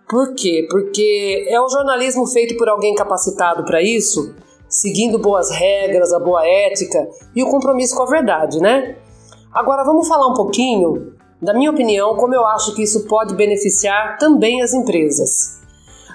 Por 0.10 0.34
quê? 0.34 0.67
Porque 0.72 1.45
é 1.48 1.62
um 1.62 1.69
jornalismo 1.69 2.26
feito 2.26 2.58
por 2.58 2.67
alguém 2.67 2.95
capacitado 2.95 3.63
para 3.63 3.80
isso, 3.80 4.34
seguindo 4.67 5.19
boas 5.19 5.52
regras, 5.52 6.12
a 6.12 6.19
boa 6.19 6.43
ética 6.43 7.08
e 7.36 7.43
o 7.43 7.50
compromisso 7.50 7.95
com 7.95 8.02
a 8.02 8.08
verdade, 8.08 8.60
né? 8.60 8.98
Agora 9.54 9.84
vamos 9.84 10.08
falar 10.08 10.26
um 10.26 10.34
pouquinho 10.34 11.13
da 11.39 11.54
minha 11.54 11.69
opinião, 11.69 12.15
como 12.15 12.34
eu 12.34 12.43
acho 12.48 12.74
que 12.74 12.82
isso 12.82 13.06
pode 13.06 13.36
beneficiar 13.36 14.17
também 14.17 14.63
as 14.63 14.74
empresas. 14.74 15.60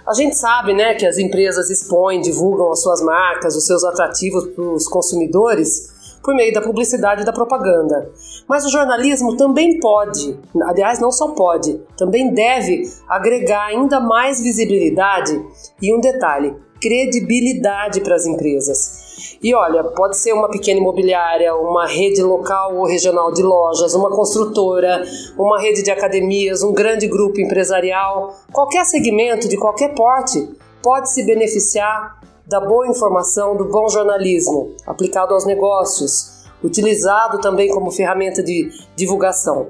A 0.07 0.12
gente 0.12 0.37
sabe, 0.37 0.74
né, 0.74 0.94
que 0.94 1.07
as 1.07 1.16
empresas 1.16 1.70
expõem, 1.70 2.20
divulgam 2.20 2.72
as 2.72 2.83
suas 2.83 3.00
marcas, 3.00 3.54
os 3.54 3.64
seus 3.64 3.85
atrativos 3.85 4.48
para 4.48 4.64
os 4.64 4.88
consumidores 4.88 5.93
por 6.24 6.34
meio 6.34 6.54
da 6.54 6.62
publicidade 6.62 7.22
e 7.22 7.24
da 7.24 7.32
propaganda. 7.32 8.10
Mas 8.48 8.64
o 8.64 8.70
jornalismo 8.70 9.37
também 9.37 9.78
pode, 9.78 10.37
aliás, 10.62 10.98
não 10.98 11.12
só 11.12 11.28
pode, 11.32 11.78
também 11.98 12.32
deve 12.32 12.82
agregar 13.06 13.66
ainda 13.66 14.00
mais 14.00 14.40
visibilidade 14.40 15.38
e 15.82 15.94
um 15.94 16.00
detalhe: 16.00 16.56
credibilidade 16.80 18.00
para 18.00 18.14
as 18.14 18.24
empresas. 18.24 19.04
E 19.42 19.54
olha, 19.54 19.84
pode 19.84 20.16
ser 20.16 20.32
uma 20.32 20.48
pequena 20.48 20.80
imobiliária, 20.80 21.54
uma 21.54 21.87
rede 21.87 22.22
local 22.22 22.76
ou 22.76 22.87
regional 22.87 23.30
de 23.30 23.42
lojas, 23.42 23.94
uma 23.94 24.10
construtora, 24.10 25.04
uma 25.38 25.60
rede 25.60 25.82
de 25.82 25.90
academias, 25.90 26.62
um 26.62 26.72
grande 26.72 27.06
grupo 27.06 27.38
empresarial, 27.38 28.34
qualquer 28.50 28.84
segmento 28.87 29.48
de 29.48 29.56
qualquer 29.56 29.94
porte 29.94 30.48
pode 30.82 31.12
se 31.12 31.24
beneficiar 31.24 32.23
da 32.46 32.61
boa 32.61 32.87
informação, 32.87 33.57
do 33.57 33.64
bom 33.66 33.88
jornalismo 33.88 34.74
aplicado 34.87 35.35
aos 35.35 35.46
negócios, 35.46 36.44
utilizado 36.62 37.40
também 37.40 37.68
como 37.70 37.90
ferramenta 37.90 38.42
de 38.42 38.70
divulgação. 38.96 39.68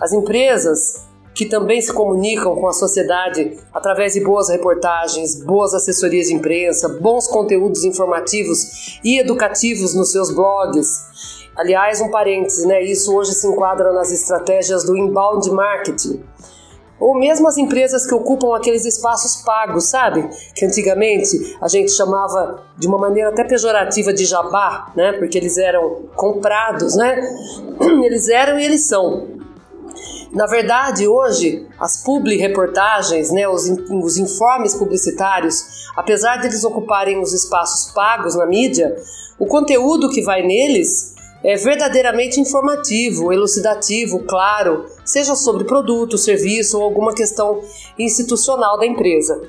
As 0.00 0.12
empresas 0.12 1.06
que 1.34 1.44
também 1.44 1.80
se 1.82 1.92
comunicam 1.92 2.56
com 2.56 2.66
a 2.66 2.72
sociedade 2.72 3.58
através 3.72 4.14
de 4.14 4.24
boas 4.24 4.48
reportagens, 4.48 5.44
boas 5.44 5.74
assessorias 5.74 6.28
de 6.28 6.34
imprensa, 6.34 6.88
bons 7.00 7.28
conteúdos 7.28 7.84
informativos 7.84 8.98
e 9.04 9.18
educativos 9.18 9.94
nos 9.94 10.10
seus 10.10 10.34
blogs. 10.34 11.44
Aliás, 11.54 12.00
um 12.00 12.10
parêntese, 12.10 12.66
né? 12.66 12.82
Isso 12.82 13.14
hoje 13.14 13.32
se 13.32 13.46
enquadra 13.46 13.92
nas 13.92 14.10
estratégias 14.10 14.84
do 14.84 14.96
inbound 14.96 15.50
marketing. 15.50 16.22
Ou 16.98 17.18
mesmo 17.18 17.46
as 17.46 17.58
empresas 17.58 18.06
que 18.06 18.14
ocupam 18.14 18.56
aqueles 18.56 18.84
espaços 18.84 19.42
pagos, 19.42 19.84
sabe? 19.90 20.28
Que 20.54 20.64
antigamente 20.64 21.56
a 21.60 21.68
gente 21.68 21.92
chamava 21.92 22.62
de 22.78 22.86
uma 22.86 22.98
maneira 22.98 23.30
até 23.30 23.44
pejorativa 23.44 24.12
de 24.12 24.24
jabá, 24.24 24.92
né? 24.96 25.12
Porque 25.12 25.36
eles 25.36 25.58
eram 25.58 26.06
comprados, 26.14 26.96
né? 26.96 27.20
Eles 28.04 28.28
eram 28.28 28.58
e 28.58 28.64
eles 28.64 28.86
são. 28.86 29.36
Na 30.32 30.46
verdade, 30.46 31.06
hoje, 31.06 31.66
as 31.80 32.02
publi 32.02 32.36
reportagens, 32.36 33.30
né, 33.30 33.48
os, 33.48 33.68
os 33.90 34.18
informes 34.18 34.74
publicitários, 34.74 35.88
apesar 35.96 36.36
de 36.36 36.46
eles 36.46 36.62
ocuparem 36.64 37.20
os 37.20 37.32
espaços 37.32 37.92
pagos 37.92 38.34
na 38.34 38.44
mídia, 38.44 38.94
o 39.38 39.46
conteúdo 39.46 40.10
que 40.10 40.22
vai 40.22 40.42
neles 40.42 41.14
é 41.42 41.56
verdadeiramente 41.56 42.40
informativo, 42.40 43.32
elucidativo, 43.32 44.24
claro, 44.24 44.84
seja 45.06 45.34
sobre 45.34 45.64
produto, 45.64 46.18
serviço 46.18 46.76
ou 46.76 46.84
alguma 46.84 47.14
questão 47.14 47.62
institucional 47.98 48.76
da 48.78 48.84
empresa. 48.84 49.40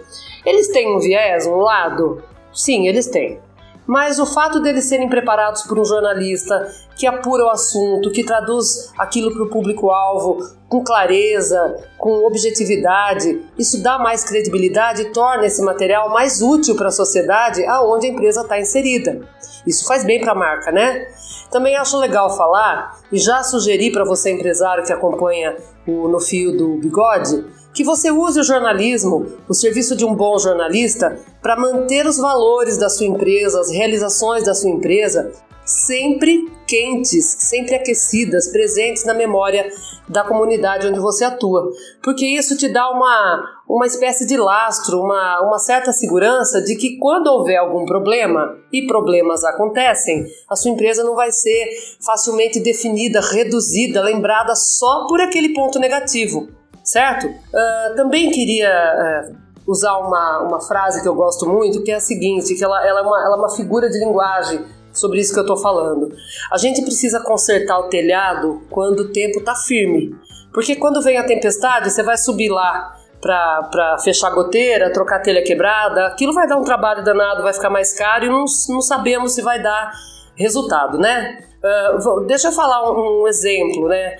Eles 0.45 0.69
têm 0.69 0.95
um 0.95 0.99
viés, 0.99 1.45
um 1.45 1.57
lado? 1.57 2.23
Sim, 2.53 2.87
eles 2.87 3.07
têm. 3.07 3.39
Mas 3.87 4.19
o 4.19 4.25
fato 4.25 4.59
deles 4.59 4.85
serem 4.85 5.07
preparados 5.07 5.63
por 5.63 5.79
um 5.79 5.85
jornalista 5.85 6.67
que 6.97 7.07
apura 7.07 7.45
o 7.45 7.49
assunto, 7.49 8.11
que 8.11 8.23
traduz 8.23 8.91
aquilo 8.97 9.33
para 9.33 9.43
o 9.43 9.49
público-alvo 9.49 10.39
com 10.67 10.83
clareza, 10.83 11.77
com 11.97 12.25
objetividade, 12.25 13.41
isso 13.57 13.81
dá 13.81 13.97
mais 13.97 14.23
credibilidade 14.25 15.03
e 15.03 15.11
torna 15.11 15.45
esse 15.45 15.61
material 15.61 16.09
mais 16.09 16.41
útil 16.41 16.75
para 16.75 16.89
a 16.89 16.91
sociedade 16.91 17.65
aonde 17.65 18.07
a 18.07 18.09
empresa 18.09 18.41
está 18.41 18.59
inserida. 18.59 19.21
Isso 19.65 19.85
faz 19.85 20.03
bem 20.03 20.19
para 20.19 20.33
a 20.33 20.35
marca, 20.35 20.71
né? 20.71 21.07
Também 21.49 21.77
acho 21.77 21.97
legal 21.97 22.35
falar 22.35 22.99
e 23.11 23.17
já 23.17 23.43
sugeri 23.43 23.91
para 23.91 24.03
você 24.03 24.31
empresário 24.31 24.83
que 24.83 24.91
acompanha 24.91 25.55
o 25.87 26.09
No 26.09 26.19
Fio 26.19 26.57
do 26.57 26.75
Bigode 26.75 27.45
que 27.77 27.83
você 27.83 28.09
use 28.09 28.39
o 28.39 28.43
jornalismo, 28.43 29.37
o 29.47 29.53
serviço 29.53 29.95
de 29.95 30.03
um 30.03 30.15
bom 30.15 30.35
jornalista, 30.39 31.15
para 31.43 31.55
manter 31.55 32.07
os 32.07 32.17
valores 32.17 32.75
da 32.75 32.89
sua 32.89 33.05
empresa, 33.05 33.61
as 33.61 33.69
realizações 33.69 34.43
da 34.43 34.55
sua 34.55 34.71
empresa 34.71 35.31
sempre 35.63 36.49
quentes, 36.65 37.25
sempre 37.39 37.75
aquecidas, 37.75 38.47
presentes 38.47 39.05
na 39.05 39.13
memória 39.13 39.69
da 40.09 40.23
comunidade 40.23 40.87
onde 40.87 40.99
você 40.99 41.23
atua. 41.23 41.69
Porque 42.01 42.25
isso 42.25 42.57
te 42.57 42.67
dá 42.67 42.89
uma, 42.89 43.45
uma 43.69 43.85
espécie 43.85 44.25
de 44.25 44.37
lastro, 44.37 44.99
uma, 44.99 45.41
uma 45.45 45.59
certa 45.59 45.91
segurança 45.93 46.59
de 46.61 46.75
que 46.77 46.97
quando 46.97 47.27
houver 47.27 47.57
algum 47.57 47.85
problema, 47.85 48.57
e 48.73 48.87
problemas 48.87 49.43
acontecem, 49.43 50.25
a 50.49 50.55
sua 50.55 50.71
empresa 50.71 51.03
não 51.03 51.15
vai 51.15 51.31
ser 51.31 51.67
facilmente 52.03 52.59
definida, 52.59 53.21
reduzida, 53.21 54.01
lembrada 54.01 54.55
só 54.55 55.05
por 55.05 55.21
aquele 55.21 55.53
ponto 55.53 55.77
negativo 55.77 56.56
certo? 56.87 57.27
Uh, 57.27 57.95
também 57.97 58.31
queria 58.31 59.29
uh, 59.29 59.35
usar 59.67 59.97
uma, 59.97 60.39
uma 60.39 60.61
frase 60.61 61.01
que 61.01 61.07
eu 61.07 61.13
gosto 61.13 61.45
muito, 61.47 61.83
que 61.83 61.91
é 61.91 61.95
a 61.95 61.99
seguinte, 61.99 62.55
que 62.55 62.63
ela, 62.63 62.85
ela, 62.87 63.01
é, 63.01 63.03
uma, 63.03 63.25
ela 63.25 63.35
é 63.35 63.39
uma 63.39 63.53
figura 63.53 63.89
de 63.89 63.99
linguagem 63.99 64.65
sobre 64.93 65.19
isso 65.19 65.33
que 65.33 65.39
eu 65.39 65.43
estou 65.43 65.57
falando. 65.57 66.09
A 66.49 66.57
gente 66.57 66.81
precisa 66.81 67.19
consertar 67.19 67.77
o 67.77 67.89
telhado 67.89 68.61
quando 68.69 69.01
o 69.01 69.11
tempo 69.11 69.39
está 69.39 69.53
firme, 69.53 70.15
porque 70.53 70.77
quando 70.77 71.01
vem 71.01 71.17
a 71.17 71.25
tempestade, 71.25 71.91
você 71.91 72.01
vai 72.01 72.17
subir 72.17 72.49
lá 72.49 72.95
para 73.21 73.97
fechar 74.01 74.27
a 74.27 74.35
goteira, 74.35 74.93
trocar 74.93 75.17
a 75.17 75.19
telha 75.19 75.43
quebrada, 75.43 76.07
aquilo 76.07 76.33
vai 76.33 76.47
dar 76.47 76.55
um 76.55 76.63
trabalho 76.63 77.03
danado, 77.03 77.43
vai 77.43 77.51
ficar 77.51 77.69
mais 77.69 77.91
caro 77.91 78.25
e 78.25 78.29
não, 78.29 78.45
não 78.69 78.81
sabemos 78.81 79.33
se 79.33 79.41
vai 79.41 79.61
dar 79.61 79.91
resultado, 80.35 80.97
né? 80.97 81.43
Uh, 81.57 82.21
deixa 82.21 82.47
eu 82.47 82.51
falar 82.53 82.89
um, 82.89 83.23
um 83.23 83.27
exemplo, 83.27 83.89
né? 83.89 84.15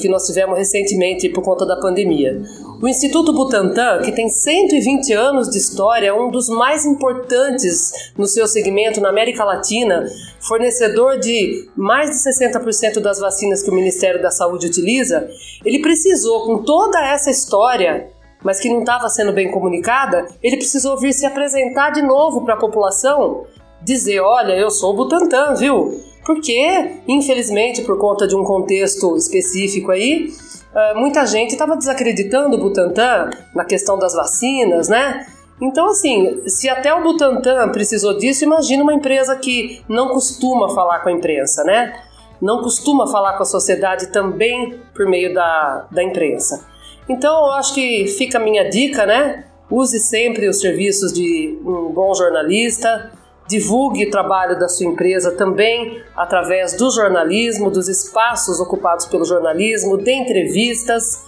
Que 0.00 0.08
nós 0.08 0.26
tivemos 0.26 0.56
recentemente 0.56 1.28
por 1.28 1.42
conta 1.42 1.66
da 1.66 1.76
pandemia. 1.76 2.40
O 2.80 2.88
Instituto 2.88 3.32
Butantan, 3.32 4.00
que 4.02 4.12
tem 4.12 4.28
120 4.28 5.12
anos 5.12 5.48
de 5.50 5.58
história, 5.58 6.08
é 6.08 6.12
um 6.12 6.30
dos 6.30 6.48
mais 6.48 6.84
importantes 6.84 7.92
no 8.16 8.26
seu 8.26 8.46
segmento 8.46 9.00
na 9.00 9.08
América 9.08 9.44
Latina, 9.44 10.04
fornecedor 10.40 11.18
de 11.18 11.68
mais 11.76 12.10
de 12.10 12.16
60% 12.16 13.00
das 13.00 13.18
vacinas 13.18 13.62
que 13.62 13.70
o 13.70 13.74
Ministério 13.74 14.22
da 14.22 14.30
Saúde 14.30 14.66
utiliza, 14.66 15.28
ele 15.64 15.80
precisou, 15.80 16.44
com 16.46 16.62
toda 16.62 16.98
essa 17.06 17.30
história, 17.30 18.08
mas 18.42 18.58
que 18.60 18.68
não 18.68 18.80
estava 18.80 19.08
sendo 19.08 19.32
bem 19.32 19.50
comunicada, 19.50 20.26
ele 20.42 20.56
precisou 20.56 20.98
vir 20.98 21.12
se 21.12 21.26
apresentar 21.26 21.90
de 21.90 22.02
novo 22.02 22.44
para 22.44 22.54
a 22.54 22.58
população, 22.58 23.44
dizer: 23.82 24.20
olha, 24.20 24.52
eu 24.52 24.70
sou 24.70 24.92
o 24.92 24.96
Butantan, 24.96 25.54
viu? 25.54 26.11
Porque, 26.24 27.02
infelizmente, 27.08 27.82
por 27.82 27.98
conta 27.98 28.26
de 28.26 28.36
um 28.36 28.44
contexto 28.44 29.16
específico 29.16 29.90
aí, 29.90 30.32
ah, 30.74 30.94
muita 30.96 31.26
gente 31.26 31.50
estava 31.50 31.76
desacreditando 31.76 32.56
o 32.56 32.60
Butantan 32.60 33.30
na 33.54 33.64
questão 33.64 33.98
das 33.98 34.14
vacinas, 34.14 34.88
né? 34.88 35.26
Então, 35.60 35.88
assim, 35.90 36.42
se 36.48 36.68
até 36.68 36.92
o 36.94 37.02
Butantan 37.02 37.68
precisou 37.70 38.16
disso, 38.16 38.44
imagina 38.44 38.82
uma 38.82 38.94
empresa 38.94 39.36
que 39.36 39.82
não 39.88 40.08
costuma 40.08 40.68
falar 40.70 41.00
com 41.00 41.08
a 41.08 41.12
imprensa, 41.12 41.62
né? 41.62 41.94
Não 42.40 42.62
costuma 42.62 43.06
falar 43.06 43.36
com 43.36 43.42
a 43.42 43.46
sociedade 43.46 44.08
também 44.08 44.80
por 44.94 45.06
meio 45.06 45.32
da, 45.32 45.86
da 45.90 46.02
imprensa. 46.02 46.66
Então, 47.08 47.46
eu 47.46 47.52
acho 47.52 47.74
que 47.74 48.06
fica 48.06 48.38
a 48.38 48.40
minha 48.40 48.68
dica, 48.68 49.06
né? 49.06 49.44
Use 49.70 50.00
sempre 50.00 50.48
os 50.48 50.60
serviços 50.60 51.12
de 51.12 51.58
um 51.64 51.92
bom 51.92 52.12
jornalista, 52.14 53.12
Divulgue 53.52 54.06
o 54.06 54.10
trabalho 54.10 54.58
da 54.58 54.66
sua 54.66 54.86
empresa 54.86 55.32
também 55.32 56.02
através 56.16 56.74
do 56.74 56.90
jornalismo, 56.90 57.70
dos 57.70 57.86
espaços 57.86 58.58
ocupados 58.58 59.04
pelo 59.04 59.26
jornalismo, 59.26 59.98
de 59.98 60.10
entrevistas. 60.10 61.22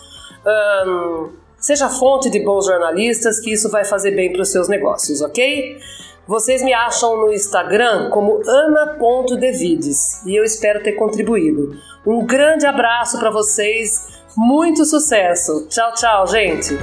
Um, 0.86 1.32
seja 1.58 1.90
fonte 1.90 2.30
de 2.30 2.40
bons 2.40 2.64
jornalistas, 2.64 3.38
que 3.40 3.52
isso 3.52 3.68
vai 3.68 3.84
fazer 3.84 4.12
bem 4.12 4.32
para 4.32 4.40
os 4.40 4.50
seus 4.50 4.68
negócios, 4.68 5.20
ok? 5.20 5.78
Vocês 6.26 6.62
me 6.62 6.72
acham 6.72 7.14
no 7.18 7.30
Instagram 7.30 8.08
como 8.08 8.40
ana.devides 8.48 10.24
e 10.24 10.34
eu 10.34 10.44
espero 10.44 10.82
ter 10.82 10.92
contribuído. 10.92 11.76
Um 12.06 12.24
grande 12.24 12.64
abraço 12.64 13.18
para 13.18 13.30
vocês, 13.30 14.08
muito 14.34 14.86
sucesso. 14.86 15.66
Tchau, 15.68 15.92
tchau, 15.92 16.26
gente! 16.26 16.74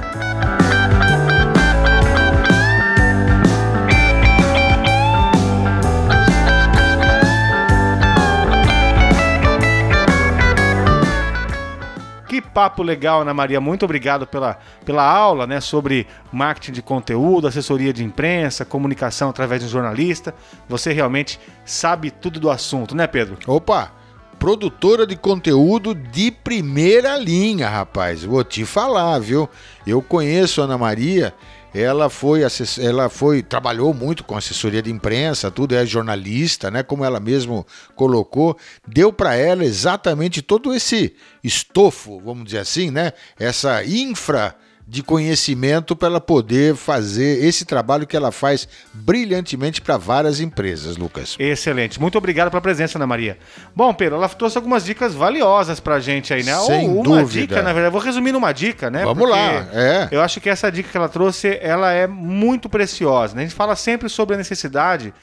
Papo 12.53 12.83
legal, 12.83 13.21
Ana 13.21 13.33
Maria. 13.33 13.59
Muito 13.59 13.85
obrigado 13.85 14.27
pela, 14.27 14.59
pela 14.85 15.03
aula 15.03 15.47
né, 15.47 15.59
sobre 15.59 16.07
marketing 16.31 16.73
de 16.73 16.81
conteúdo, 16.81 17.47
assessoria 17.47 17.93
de 17.93 18.03
imprensa, 18.03 18.65
comunicação 18.65 19.29
através 19.29 19.61
de 19.61 19.67
um 19.67 19.69
jornalista. 19.69 20.33
Você 20.67 20.93
realmente 20.93 21.39
sabe 21.65 22.11
tudo 22.11 22.39
do 22.39 22.49
assunto, 22.49 22.95
né, 22.95 23.07
Pedro? 23.07 23.37
Opa! 23.47 23.91
Produtora 24.39 25.05
de 25.05 25.15
conteúdo 25.15 25.93
de 25.93 26.31
primeira 26.31 27.15
linha, 27.15 27.69
rapaz. 27.69 28.23
Vou 28.23 28.43
te 28.43 28.65
falar, 28.65 29.19
viu? 29.19 29.47
Eu 29.85 30.01
conheço 30.01 30.61
a 30.61 30.63
Ana 30.63 30.79
Maria 30.79 31.31
ela 31.73 32.09
foi, 32.09 32.41
ela 32.79 33.09
foi, 33.09 33.41
trabalhou 33.41 33.93
muito 33.93 34.23
com 34.23 34.35
assessoria 34.35 34.81
de 34.81 34.91
imprensa, 34.91 35.49
tudo 35.49 35.75
é 35.75 35.85
jornalista, 35.85 36.69
né? 36.69 36.83
Como 36.83 37.05
ela 37.05 37.19
mesmo 37.19 37.65
colocou, 37.95 38.57
deu 38.87 39.13
para 39.13 39.35
ela 39.35 39.63
exatamente 39.63 40.41
todo 40.41 40.73
esse 40.73 41.15
estofo, 41.43 42.19
vamos 42.19 42.45
dizer 42.45 42.59
assim, 42.59 42.91
né? 42.91 43.13
Essa 43.39 43.83
infra 43.85 44.55
de 44.91 45.01
conhecimento 45.01 45.95
para 45.95 46.09
ela 46.09 46.19
poder 46.19 46.75
fazer 46.75 47.45
esse 47.45 47.63
trabalho 47.63 48.05
que 48.05 48.13
ela 48.13 48.29
faz 48.29 48.67
brilhantemente 48.93 49.79
para 49.79 49.95
várias 49.95 50.41
empresas, 50.41 50.97
Lucas. 50.97 51.37
Excelente. 51.39 51.97
Muito 51.97 52.17
obrigado 52.17 52.49
pela 52.51 52.59
presença, 52.59 52.97
Ana 52.97 53.07
Maria. 53.07 53.37
Bom, 53.73 53.93
Pedro, 53.93 54.17
ela 54.17 54.27
trouxe 54.27 54.57
algumas 54.57 54.83
dicas 54.83 55.13
valiosas 55.13 55.79
para 55.79 55.95
a 55.95 55.99
gente 56.01 56.33
aí, 56.33 56.43
né? 56.43 56.53
Sem 56.57 56.89
Ou 56.89 56.95
uma 57.05 57.21
dúvida. 57.21 57.41
dica, 57.41 57.61
na 57.61 57.71
verdade. 57.71 57.93
Vou 57.93 58.01
resumir 58.01 58.33
numa 58.33 58.51
dica, 58.51 58.91
né? 58.91 59.05
Vamos 59.05 59.17
Porque 59.17 59.31
lá. 59.33 59.69
É. 59.71 60.09
Eu 60.11 60.21
acho 60.21 60.41
que 60.41 60.49
essa 60.49 60.69
dica 60.69 60.89
que 60.89 60.97
ela 60.97 61.07
trouxe, 61.07 61.57
ela 61.61 61.93
é 61.93 62.05
muito 62.05 62.67
preciosa. 62.67 63.33
Né? 63.33 63.43
A 63.43 63.45
gente 63.45 63.55
fala 63.55 63.77
sempre 63.77 64.09
sobre 64.09 64.35
a 64.35 64.37
necessidade 64.37 65.13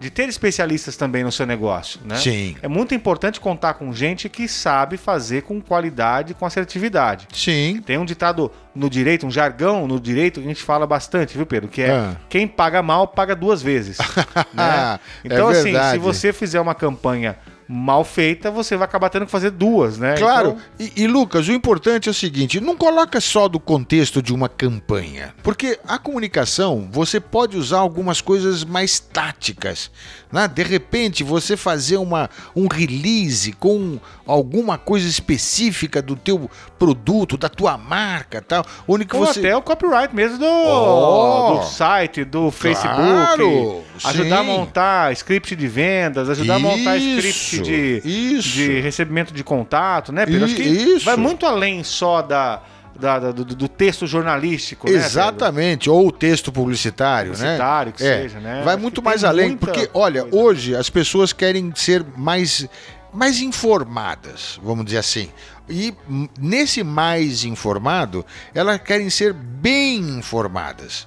de 0.00 0.10
ter 0.10 0.28
especialistas 0.28 0.96
também 0.96 1.24
no 1.24 1.32
seu 1.32 1.44
negócio, 1.44 2.00
né? 2.04 2.16
Sim. 2.16 2.56
É 2.62 2.68
muito 2.68 2.94
importante 2.94 3.40
contar 3.40 3.74
com 3.74 3.92
gente 3.92 4.28
que 4.28 4.46
sabe 4.46 4.96
fazer 4.96 5.42
com 5.42 5.60
qualidade, 5.60 6.34
com 6.34 6.46
assertividade. 6.46 7.26
Sim. 7.32 7.82
Tem 7.84 7.98
um 7.98 8.04
ditado 8.04 8.50
no 8.74 8.88
direito, 8.88 9.26
um 9.26 9.30
jargão 9.30 9.88
no 9.88 9.98
direito 9.98 10.40
que 10.40 10.46
a 10.46 10.48
gente 10.48 10.62
fala 10.62 10.86
bastante, 10.86 11.36
viu, 11.36 11.44
Pedro? 11.46 11.68
Que 11.68 11.82
é 11.82 11.90
Ah. 11.90 12.16
quem 12.28 12.46
paga 12.46 12.80
mal, 12.82 13.08
paga 13.08 13.34
duas 13.34 13.60
vezes. 13.60 13.98
né? 14.54 14.98
É 15.24 15.26
Então, 15.26 15.48
assim, 15.48 15.72
se 15.92 15.98
você 15.98 16.32
fizer 16.32 16.60
uma 16.60 16.74
campanha 16.74 17.36
mal 17.68 18.02
feita, 18.02 18.50
você 18.50 18.76
vai 18.76 18.86
acabar 18.86 19.10
tendo 19.10 19.26
que 19.26 19.30
fazer 19.30 19.50
duas, 19.50 19.98
né? 19.98 20.16
Claro, 20.16 20.56
Então, 20.78 20.92
e, 20.96 21.02
e, 21.02 21.06
Lucas, 21.06 21.46
o 21.48 21.52
importante 21.52 22.08
é 22.08 22.10
o 22.10 22.14
seguinte: 22.14 22.60
não 22.60 22.76
coloca 22.76 23.20
só 23.20 23.46
do 23.46 23.60
contexto 23.60 24.22
de 24.22 24.32
uma 24.32 24.48
campanha, 24.48 25.34
porque 25.42 25.78
a 25.86 25.98
comunicação 25.98 26.88
você 26.90 27.20
pode 27.20 27.58
usar 27.58 27.78
algumas 27.78 28.22
coisas 28.22 28.64
mais 28.64 28.98
táticas, 28.98 29.90
né? 30.32 30.48
De 30.48 30.62
repente 30.62 31.22
você 31.22 31.56
fazer 31.56 31.98
uma, 31.98 32.30
um 32.56 32.66
release 32.66 33.52
com 33.52 33.98
alguma 34.26 34.78
coisa 34.78 35.06
específica 35.06 36.00
do 36.00 36.16
teu 36.16 36.50
produto, 36.78 37.36
da 37.36 37.48
tua 37.48 37.76
marca, 37.76 38.40
tal, 38.40 38.64
onde 38.86 39.04
que 39.04 39.16
ou 39.16 39.26
você 39.26 39.40
até 39.40 39.56
o 39.56 39.60
copyright 39.62 40.14
mesmo 40.14 40.38
do, 40.38 40.46
Oh! 40.46 41.47
Do 41.60 41.66
site, 41.66 42.24
do 42.24 42.50
Facebook. 42.50 42.94
Claro, 42.96 43.84
ajudar 44.04 44.38
a 44.40 44.40
sim. 44.42 44.46
montar 44.46 45.12
script 45.12 45.54
de 45.56 45.68
vendas, 45.68 46.28
ajudar 46.30 46.56
a 46.56 46.58
montar 46.58 46.96
Isso, 46.96 47.26
script 47.28 47.60
de, 47.62 48.02
isso. 48.04 48.48
de 48.50 48.80
recebimento 48.80 49.32
de 49.32 49.42
contato, 49.44 50.12
né, 50.12 50.24
Pedro? 50.26 50.44
Acho 50.44 50.54
que 50.54 50.62
Isso. 50.62 51.04
vai 51.04 51.16
muito 51.16 51.44
além 51.46 51.82
só 51.84 52.22
da, 52.22 52.62
da- 52.98 53.18
da- 53.18 53.32
do, 53.32 53.44
do 53.44 53.68
texto 53.68 54.06
jornalístico, 54.06 54.88
né? 54.90 54.96
Exatamente, 54.96 55.88
ou 55.90 56.08
o 56.08 56.12
texto 56.12 56.50
publicitário, 56.50 57.32
Publicitário, 57.32 57.90
né? 57.90 57.96
que 57.96 58.02
seja, 58.02 58.40
né? 58.40 58.62
Vai 58.64 58.74
Acho 58.74 58.82
muito 58.82 59.02
mais 59.02 59.24
além, 59.24 59.56
porque, 59.56 59.88
olha, 59.94 60.22
coisa. 60.22 60.36
hoje 60.36 60.76
as 60.76 60.88
pessoas 60.90 61.32
querem 61.32 61.72
ser 61.74 62.04
mais, 62.16 62.66
mais 63.12 63.40
informadas, 63.40 64.58
vamos 64.62 64.84
dizer 64.84 64.98
assim. 64.98 65.28
E 65.70 65.92
nesse 66.40 66.82
mais 66.82 67.44
informado, 67.44 68.24
elas 68.54 68.80
querem 68.80 69.10
ser 69.10 69.34
bem 69.34 69.98
informadas. 69.98 71.06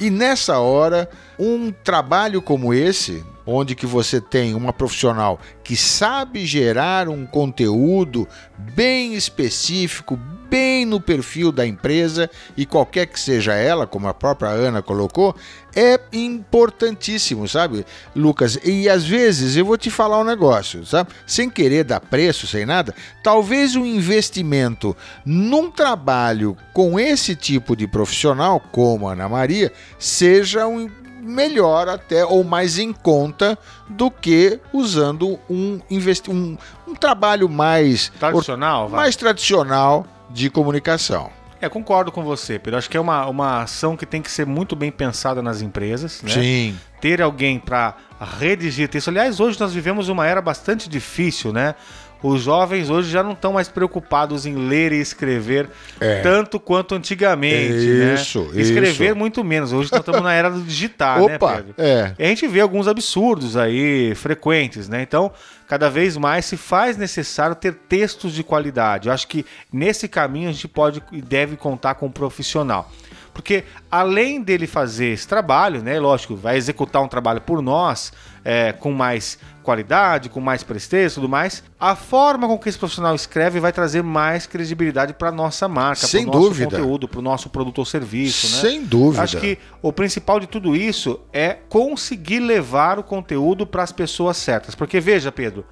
E 0.00 0.10
nessa 0.10 0.58
hora, 0.58 1.08
um 1.38 1.72
trabalho 1.72 2.40
como 2.40 2.72
esse, 2.72 3.24
onde 3.44 3.74
que 3.74 3.86
você 3.86 4.20
tem 4.20 4.54
uma 4.54 4.72
profissional 4.72 5.40
que 5.64 5.76
sabe 5.76 6.46
gerar 6.46 7.08
um 7.08 7.26
conteúdo 7.26 8.28
bem 8.56 9.14
específico, 9.14 10.18
bem 10.48 10.84
no 10.84 11.00
perfil 11.00 11.52
da 11.52 11.66
empresa 11.66 12.30
e 12.56 12.64
qualquer 12.64 13.06
que 13.06 13.20
seja 13.20 13.54
ela, 13.54 13.86
como 13.86 14.08
a 14.08 14.14
própria 14.14 14.50
Ana 14.50 14.82
colocou, 14.82 15.34
é 15.76 16.00
importantíssimo, 16.12 17.46
sabe, 17.46 17.84
Lucas? 18.16 18.58
E 18.64 18.88
às 18.88 19.04
vezes 19.04 19.56
eu 19.56 19.64
vou 19.64 19.76
te 19.76 19.90
falar 19.90 20.18
um 20.20 20.24
negócio, 20.24 20.84
sabe? 20.84 21.10
Sem 21.26 21.48
querer 21.48 21.84
dar 21.84 22.00
preço, 22.00 22.46
sem 22.46 22.66
nada, 22.66 22.94
talvez 23.22 23.76
o 23.76 23.84
investimento 23.84 24.96
num 25.24 25.70
trabalho 25.70 26.56
com 26.72 26.98
esse 26.98 27.36
tipo 27.36 27.76
de 27.76 27.86
profissional, 27.86 28.60
como 28.72 29.08
a 29.08 29.12
Ana 29.12 29.28
Maria, 29.28 29.72
seja 29.98 30.66
um 30.66 30.90
melhor 31.20 31.88
até 31.88 32.24
ou 32.24 32.42
mais 32.42 32.78
em 32.78 32.92
conta 32.92 33.58
do 33.88 34.10
que 34.10 34.58
usando 34.72 35.38
um, 35.48 35.78
investi 35.90 36.30
um, 36.30 36.56
um 36.86 36.94
trabalho 36.94 37.48
mais 37.48 38.10
Tradicional, 38.18 38.88
mais 38.88 39.14
tradicional 39.14 40.06
de 40.30 40.50
comunicação. 40.50 41.30
É, 41.60 41.68
concordo 41.68 42.12
com 42.12 42.22
você, 42.22 42.58
Pedro. 42.58 42.78
Acho 42.78 42.88
que 42.88 42.96
é 42.96 43.00
uma, 43.00 43.26
uma 43.26 43.62
ação 43.62 43.96
que 43.96 44.06
tem 44.06 44.22
que 44.22 44.30
ser 44.30 44.46
muito 44.46 44.76
bem 44.76 44.92
pensada 44.92 45.42
nas 45.42 45.60
empresas, 45.60 46.22
né? 46.22 46.30
Sim. 46.30 46.78
ter 47.00 47.20
alguém 47.20 47.58
para 47.58 47.96
redigir 48.38 48.88
texto. 48.88 49.08
Aliás, 49.08 49.40
hoje 49.40 49.58
nós 49.58 49.74
vivemos 49.74 50.08
uma 50.08 50.24
era 50.26 50.40
bastante 50.40 50.88
difícil, 50.88 51.52
né? 51.52 51.74
Os 52.22 52.42
jovens 52.42 52.90
hoje 52.90 53.10
já 53.10 53.22
não 53.22 53.32
estão 53.32 53.52
mais 53.52 53.68
preocupados 53.68 54.44
em 54.44 54.54
ler 54.56 54.92
e 54.92 55.00
escrever 55.00 55.68
É. 56.00 56.20
tanto 56.20 56.58
quanto 56.58 56.94
antigamente, 56.94 57.74
Isso, 58.14 58.40
né? 58.52 58.60
Escrever 58.60 59.06
isso. 59.10 59.16
muito 59.16 59.44
menos. 59.44 59.72
Hoje 59.72 59.90
nós 59.92 60.00
estamos 60.00 60.22
na 60.22 60.32
era 60.32 60.50
do 60.50 60.60
digitar, 60.62 61.20
né, 61.24 61.36
Opa, 61.36 61.56
Pedro? 61.56 61.74
é. 61.78 62.12
E 62.18 62.24
a 62.24 62.26
gente 62.28 62.46
vê 62.48 62.60
alguns 62.60 62.88
absurdos 62.88 63.56
aí, 63.56 64.14
frequentes, 64.16 64.88
né? 64.88 65.00
Então, 65.02 65.30
cada 65.68 65.88
vez 65.88 66.16
mais 66.16 66.44
se 66.44 66.56
faz 66.56 66.96
necessário 66.96 67.54
ter 67.54 67.74
textos 67.74 68.32
de 68.32 68.42
qualidade. 68.42 69.08
Eu 69.08 69.14
acho 69.14 69.28
que 69.28 69.46
nesse 69.72 70.08
caminho 70.08 70.48
a 70.48 70.52
gente 70.52 70.66
pode 70.66 71.02
e 71.12 71.22
deve 71.22 71.56
contar 71.56 71.94
com 71.94 72.06
um 72.06 72.10
profissional. 72.10 72.90
Porque 73.32 73.62
além 73.88 74.42
dele 74.42 74.66
fazer 74.66 75.12
esse 75.12 75.28
trabalho, 75.28 75.80
né? 75.80 76.00
Lógico, 76.00 76.34
vai 76.34 76.56
executar 76.56 77.00
um 77.00 77.06
trabalho 77.06 77.40
por 77.40 77.62
nós, 77.62 78.12
é, 78.44 78.72
com 78.72 78.90
mais 78.90 79.38
qualidade, 79.68 80.30
com 80.30 80.40
mais 80.40 80.62
presteza 80.62 81.12
e 81.12 81.16
tudo 81.16 81.28
mais, 81.28 81.62
a 81.78 81.94
forma 81.94 82.48
com 82.48 82.58
que 82.58 82.70
esse 82.70 82.78
profissional 82.78 83.14
escreve 83.14 83.60
vai 83.60 83.70
trazer 83.70 84.02
mais 84.02 84.46
credibilidade 84.46 85.12
para 85.12 85.30
nossa 85.30 85.68
marca, 85.68 86.06
Sem 86.06 86.24
para 86.24 86.30
o 86.30 86.34
nosso 86.36 86.48
dúvida. 86.48 86.70
conteúdo, 86.70 87.06
para 87.06 87.18
o 87.18 87.22
nosso 87.22 87.50
produto 87.50 87.80
ou 87.80 87.84
serviço, 87.84 88.56
né? 88.56 88.62
Sem 88.62 88.82
dúvida. 88.82 89.22
Acho 89.22 89.38
que 89.38 89.58
o 89.82 89.92
principal 89.92 90.40
de 90.40 90.46
tudo 90.46 90.74
isso 90.74 91.20
é 91.34 91.58
conseguir 91.68 92.40
levar 92.40 92.98
o 92.98 93.02
conteúdo 93.02 93.66
para 93.66 93.82
as 93.82 93.92
pessoas 93.92 94.38
certas. 94.38 94.74
Porque 94.74 95.00
veja, 95.00 95.30
Pedro, 95.30 95.66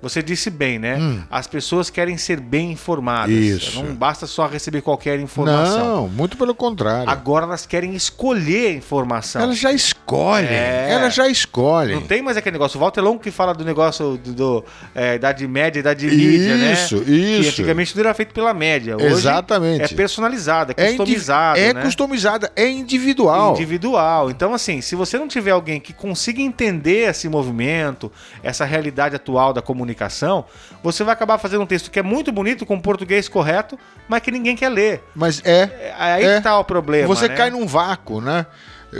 você 0.00 0.22
disse 0.22 0.50
bem, 0.50 0.78
né? 0.78 0.98
As 1.30 1.46
pessoas 1.46 1.90
querem 1.90 2.16
ser 2.16 2.40
bem 2.40 2.72
informadas. 2.72 3.34
Hum. 3.34 3.38
Isso. 3.38 3.82
Não 3.82 3.94
basta 3.94 4.26
só 4.26 4.46
receber 4.46 4.82
qualquer 4.82 5.18
informação. 5.18 6.02
Não, 6.02 6.08
muito 6.08 6.36
pelo 6.36 6.54
contrário. 6.54 7.10
Agora 7.10 7.44
elas 7.44 7.66
querem 7.66 7.94
escolher 7.94 8.68
a 8.68 8.72
informação. 8.72 9.42
Elas 9.42 9.58
já 9.58 9.72
escolhem. 9.72 10.48
É. 10.48 10.88
Elas 10.90 11.14
já 11.14 11.28
escolhem. 11.28 11.96
Não 11.96 12.02
tem 12.02 12.22
mais 12.22 12.36
aquele 12.36 12.54
negócio. 12.54 12.78
O 12.78 12.80
Walter 12.80 13.00
Longo 13.00 13.20
que 13.20 13.30
fala 13.30 13.52
do 13.52 13.64
negócio 13.64 14.16
do, 14.16 14.32
do, 14.32 14.64
é, 14.94 15.16
Idade 15.16 15.46
Média 15.46 15.80
Idade 15.80 16.06
Mídia, 16.06 16.56
né? 16.56 16.72
Isso, 16.72 17.00
Que 17.00 17.12
isso. 17.12 17.50
antigamente 17.50 17.92
tudo 17.92 18.00
era 18.00 18.14
feito 18.14 18.32
pela 18.32 18.54
média. 18.54 18.96
Hoje 18.96 19.06
Exatamente. 19.06 19.82
É 19.82 19.88
personalizado, 19.88 20.72
é 20.76 20.84
É 20.84 20.88
customizado. 20.88 21.58
É 21.58 21.74
né? 21.74 21.82
customizada, 21.82 22.52
é 22.54 22.68
individual. 22.68 23.54
individual. 23.54 24.30
Então, 24.30 24.54
assim, 24.54 24.80
se 24.80 24.94
você 24.94 25.18
não 25.18 25.28
tiver 25.28 25.50
alguém 25.50 25.80
que 25.80 25.92
consiga 25.92 26.40
entender 26.40 27.08
esse 27.10 27.28
movimento, 27.28 28.10
essa 28.42 28.64
realidade 28.64 29.16
atual 29.16 29.52
da 29.52 29.62
comunicação, 29.98 30.44
você 30.82 31.02
vai 31.02 31.12
acabar 31.14 31.38
fazendo 31.38 31.62
um 31.62 31.66
texto 31.66 31.90
que 31.90 31.98
é 31.98 32.02
muito 32.02 32.30
bonito, 32.30 32.66
com 32.66 32.78
português 32.80 33.28
correto, 33.28 33.78
mas 34.08 34.20
que 34.22 34.30
ninguém 34.30 34.54
quer 34.54 34.68
ler. 34.68 35.02
Mas 35.14 35.40
é. 35.44 35.62
É 35.62 35.94
Aí 35.98 36.24
É. 36.24 36.36
que 36.36 36.42
tá 36.42 36.58
o 36.58 36.64
problema. 36.64 37.06
Você 37.08 37.28
né? 37.28 37.34
cai 37.34 37.50
num 37.50 37.66
vácuo, 37.66 38.20
né? 38.20 38.46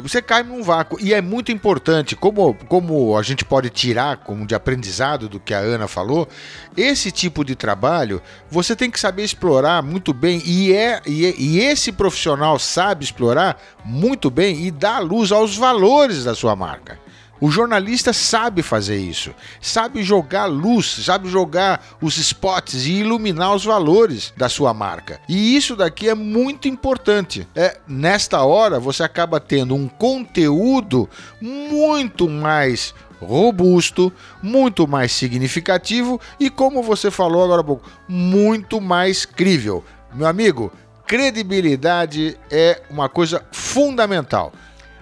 Você 0.02 0.20
cai 0.20 0.42
num 0.42 0.62
vácuo. 0.62 0.98
E 1.00 1.14
é 1.14 1.22
muito 1.22 1.50
importante, 1.50 2.14
como, 2.14 2.52
como 2.68 3.16
a 3.16 3.22
gente 3.22 3.42
pode 3.42 3.70
tirar 3.70 4.18
como 4.18 4.46
de 4.46 4.54
aprendizado 4.54 5.30
do 5.30 5.40
que 5.40 5.54
a 5.54 5.60
Ana 5.60 5.88
falou, 5.88 6.28
esse 6.76 7.10
tipo 7.10 7.42
de 7.42 7.54
trabalho 7.54 8.20
você 8.50 8.76
tem 8.76 8.90
que 8.90 9.00
saber 9.00 9.22
explorar 9.24 9.82
muito 9.82 10.12
bem. 10.12 10.42
E, 10.44 10.74
é, 10.74 11.00
e, 11.06 11.24
é- 11.26 11.34
e 11.38 11.60
esse 11.60 11.90
profissional 11.90 12.58
sabe 12.58 13.04
explorar 13.04 13.58
muito 13.82 14.28
bem 14.30 14.66
e 14.66 14.70
dar 14.70 14.98
luz 14.98 15.32
aos 15.32 15.56
valores 15.56 16.24
da 16.24 16.34
sua 16.34 16.54
marca. 16.54 16.98
O 17.40 17.50
jornalista 17.50 18.12
sabe 18.12 18.62
fazer 18.62 18.96
isso, 18.96 19.32
sabe 19.60 20.02
jogar 20.02 20.46
luz, 20.46 20.86
sabe 21.04 21.28
jogar 21.28 21.84
os 22.02 22.16
spots 22.18 22.86
e 22.86 23.00
iluminar 23.00 23.54
os 23.54 23.64
valores 23.64 24.32
da 24.36 24.48
sua 24.48 24.74
marca. 24.74 25.20
E 25.28 25.56
isso 25.56 25.76
daqui 25.76 26.08
é 26.08 26.14
muito 26.14 26.66
importante. 26.66 27.46
É 27.54 27.78
nesta 27.86 28.42
hora 28.42 28.80
você 28.80 29.02
acaba 29.02 29.38
tendo 29.38 29.74
um 29.74 29.86
conteúdo 29.86 31.08
muito 31.40 32.28
mais 32.28 32.92
robusto, 33.20 34.12
muito 34.42 34.86
mais 34.86 35.12
significativo 35.12 36.20
e 36.38 36.48
como 36.50 36.82
você 36.82 37.10
falou 37.10 37.44
agora 37.44 37.60
há 37.60 37.64
pouco, 37.64 37.88
muito 38.08 38.80
mais 38.80 39.24
crível. 39.24 39.84
Meu 40.14 40.26
amigo, 40.26 40.72
credibilidade 41.06 42.38
é 42.50 42.82
uma 42.90 43.08
coisa 43.08 43.44
fundamental. 43.50 44.52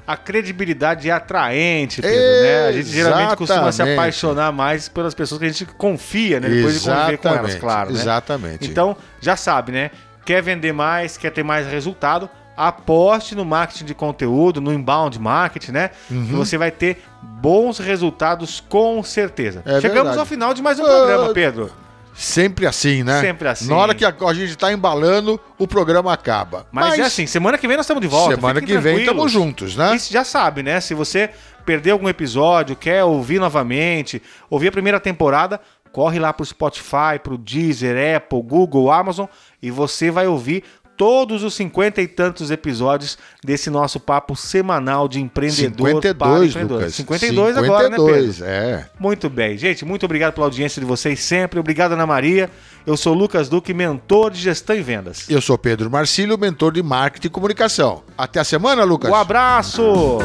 A 0.06 0.16
credibilidade 0.16 1.08
é 1.08 1.12
atraente, 1.12 2.00
Pedro, 2.00 2.42
né? 2.42 2.68
A 2.68 2.72
gente 2.72 2.88
geralmente 2.88 3.36
costuma 3.36 3.72
se 3.72 3.82
Exatamente. 3.82 3.98
apaixonar 3.98 4.52
mais 4.52 4.88
pelas 4.88 5.14
pessoas 5.14 5.40
que 5.40 5.46
a 5.46 5.48
gente 5.48 5.66
confia, 5.66 6.38
né? 6.38 6.48
Depois 6.48 6.80
de 6.80 6.88
conviver 6.88 7.16
com 7.18 7.28
elas, 7.28 7.54
claro. 7.56 7.92
né? 7.92 8.00
Exatamente. 8.00 8.70
Então, 8.70 8.96
já 9.20 9.36
sabe, 9.36 9.72
né? 9.72 9.90
Quer 10.24 10.42
vender 10.42 10.72
mais, 10.72 11.16
quer 11.16 11.30
ter 11.30 11.42
mais 11.42 11.66
resultado, 11.66 12.30
aposte 12.56 13.34
no 13.34 13.44
marketing 13.44 13.84
de 13.84 13.94
conteúdo, 13.94 14.60
no 14.60 14.72
inbound 14.72 15.18
marketing, 15.18 15.72
né? 15.72 15.90
Uhum. 16.10 16.26
Que 16.26 16.32
você 16.32 16.56
vai 16.56 16.70
ter 16.70 17.02
bons 17.20 17.78
resultados 17.78 18.60
com 18.60 19.02
certeza. 19.02 19.62
É 19.64 19.80
Chegamos 19.80 19.94
verdade. 19.94 20.18
ao 20.18 20.26
final 20.26 20.54
de 20.54 20.62
mais 20.62 20.78
um 20.78 20.84
programa, 20.84 21.32
Pedro. 21.34 21.70
Sempre 22.16 22.66
assim, 22.66 23.02
né? 23.02 23.20
Sempre 23.20 23.46
assim. 23.46 23.68
Na 23.68 23.76
hora 23.76 23.94
que 23.94 24.04
a, 24.04 24.14
a 24.26 24.34
gente 24.34 24.56
tá 24.56 24.72
embalando, 24.72 25.38
o 25.58 25.68
programa 25.68 26.12
acaba. 26.12 26.66
Mas, 26.72 26.98
é 26.98 27.02
assim, 27.02 27.26
semana 27.26 27.58
que 27.58 27.68
vem 27.68 27.76
nós 27.76 27.84
estamos 27.84 28.00
de 28.00 28.08
volta. 28.08 28.34
Semana 28.34 28.62
que 28.62 28.78
vem 28.78 29.00
estamos 29.00 29.30
juntos, 29.30 29.76
né? 29.76 29.94
E 29.94 30.12
já 30.12 30.24
sabe, 30.24 30.62
né? 30.62 30.80
Se 30.80 30.94
você 30.94 31.30
perdeu 31.66 31.94
algum 31.94 32.08
episódio, 32.08 32.74
quer 32.74 33.04
ouvir 33.04 33.38
novamente, 33.38 34.22
ouvir 34.48 34.68
a 34.68 34.72
primeira 34.72 34.98
temporada, 34.98 35.60
corre 35.92 36.18
lá 36.18 36.32
pro 36.32 36.46
Spotify, 36.46 37.18
pro 37.22 37.36
Deezer, 37.36 38.16
Apple, 38.16 38.42
Google, 38.42 38.90
Amazon 38.90 39.26
e 39.62 39.70
você 39.70 40.10
vai 40.10 40.26
ouvir 40.26 40.64
todos 40.96 41.42
os 41.42 41.54
cinquenta 41.54 42.00
e 42.00 42.08
tantos 42.08 42.50
episódios 42.50 43.18
desse 43.44 43.70
nosso 43.70 44.00
papo 44.00 44.34
semanal 44.34 45.08
de 45.08 45.20
empreendedor 45.20 45.88
52, 45.88 46.14
para 46.16 46.44
empreendedor. 46.46 46.78
Lucas. 46.78 46.94
52, 46.94 47.56
agora, 47.56 47.88
né, 47.88 47.96
Pedro? 47.96 48.32
52, 48.32 48.42
é. 48.42 48.88
Muito 48.98 49.28
bem, 49.28 49.58
gente. 49.58 49.84
Muito 49.84 50.04
obrigado 50.06 50.34
pela 50.34 50.46
audiência 50.46 50.80
de 50.80 50.86
vocês 50.86 51.20
sempre. 51.20 51.60
Obrigado, 51.60 51.92
Ana 51.92 52.06
Maria. 52.06 52.50
Eu 52.86 52.96
sou 52.96 53.14
Lucas 53.14 53.48
Duque, 53.48 53.74
mentor 53.74 54.30
de 54.30 54.40
gestão 54.40 54.74
e 54.74 54.80
vendas. 54.80 55.28
Eu 55.28 55.40
sou 55.40 55.58
Pedro 55.58 55.90
Marcílio, 55.90 56.38
mentor 56.38 56.72
de 56.72 56.82
marketing 56.82 57.26
e 57.26 57.30
comunicação. 57.30 58.02
Até 58.16 58.40
a 58.40 58.44
semana, 58.44 58.84
Lucas. 58.84 59.10
Um 59.10 59.14
abraço! 59.14 60.18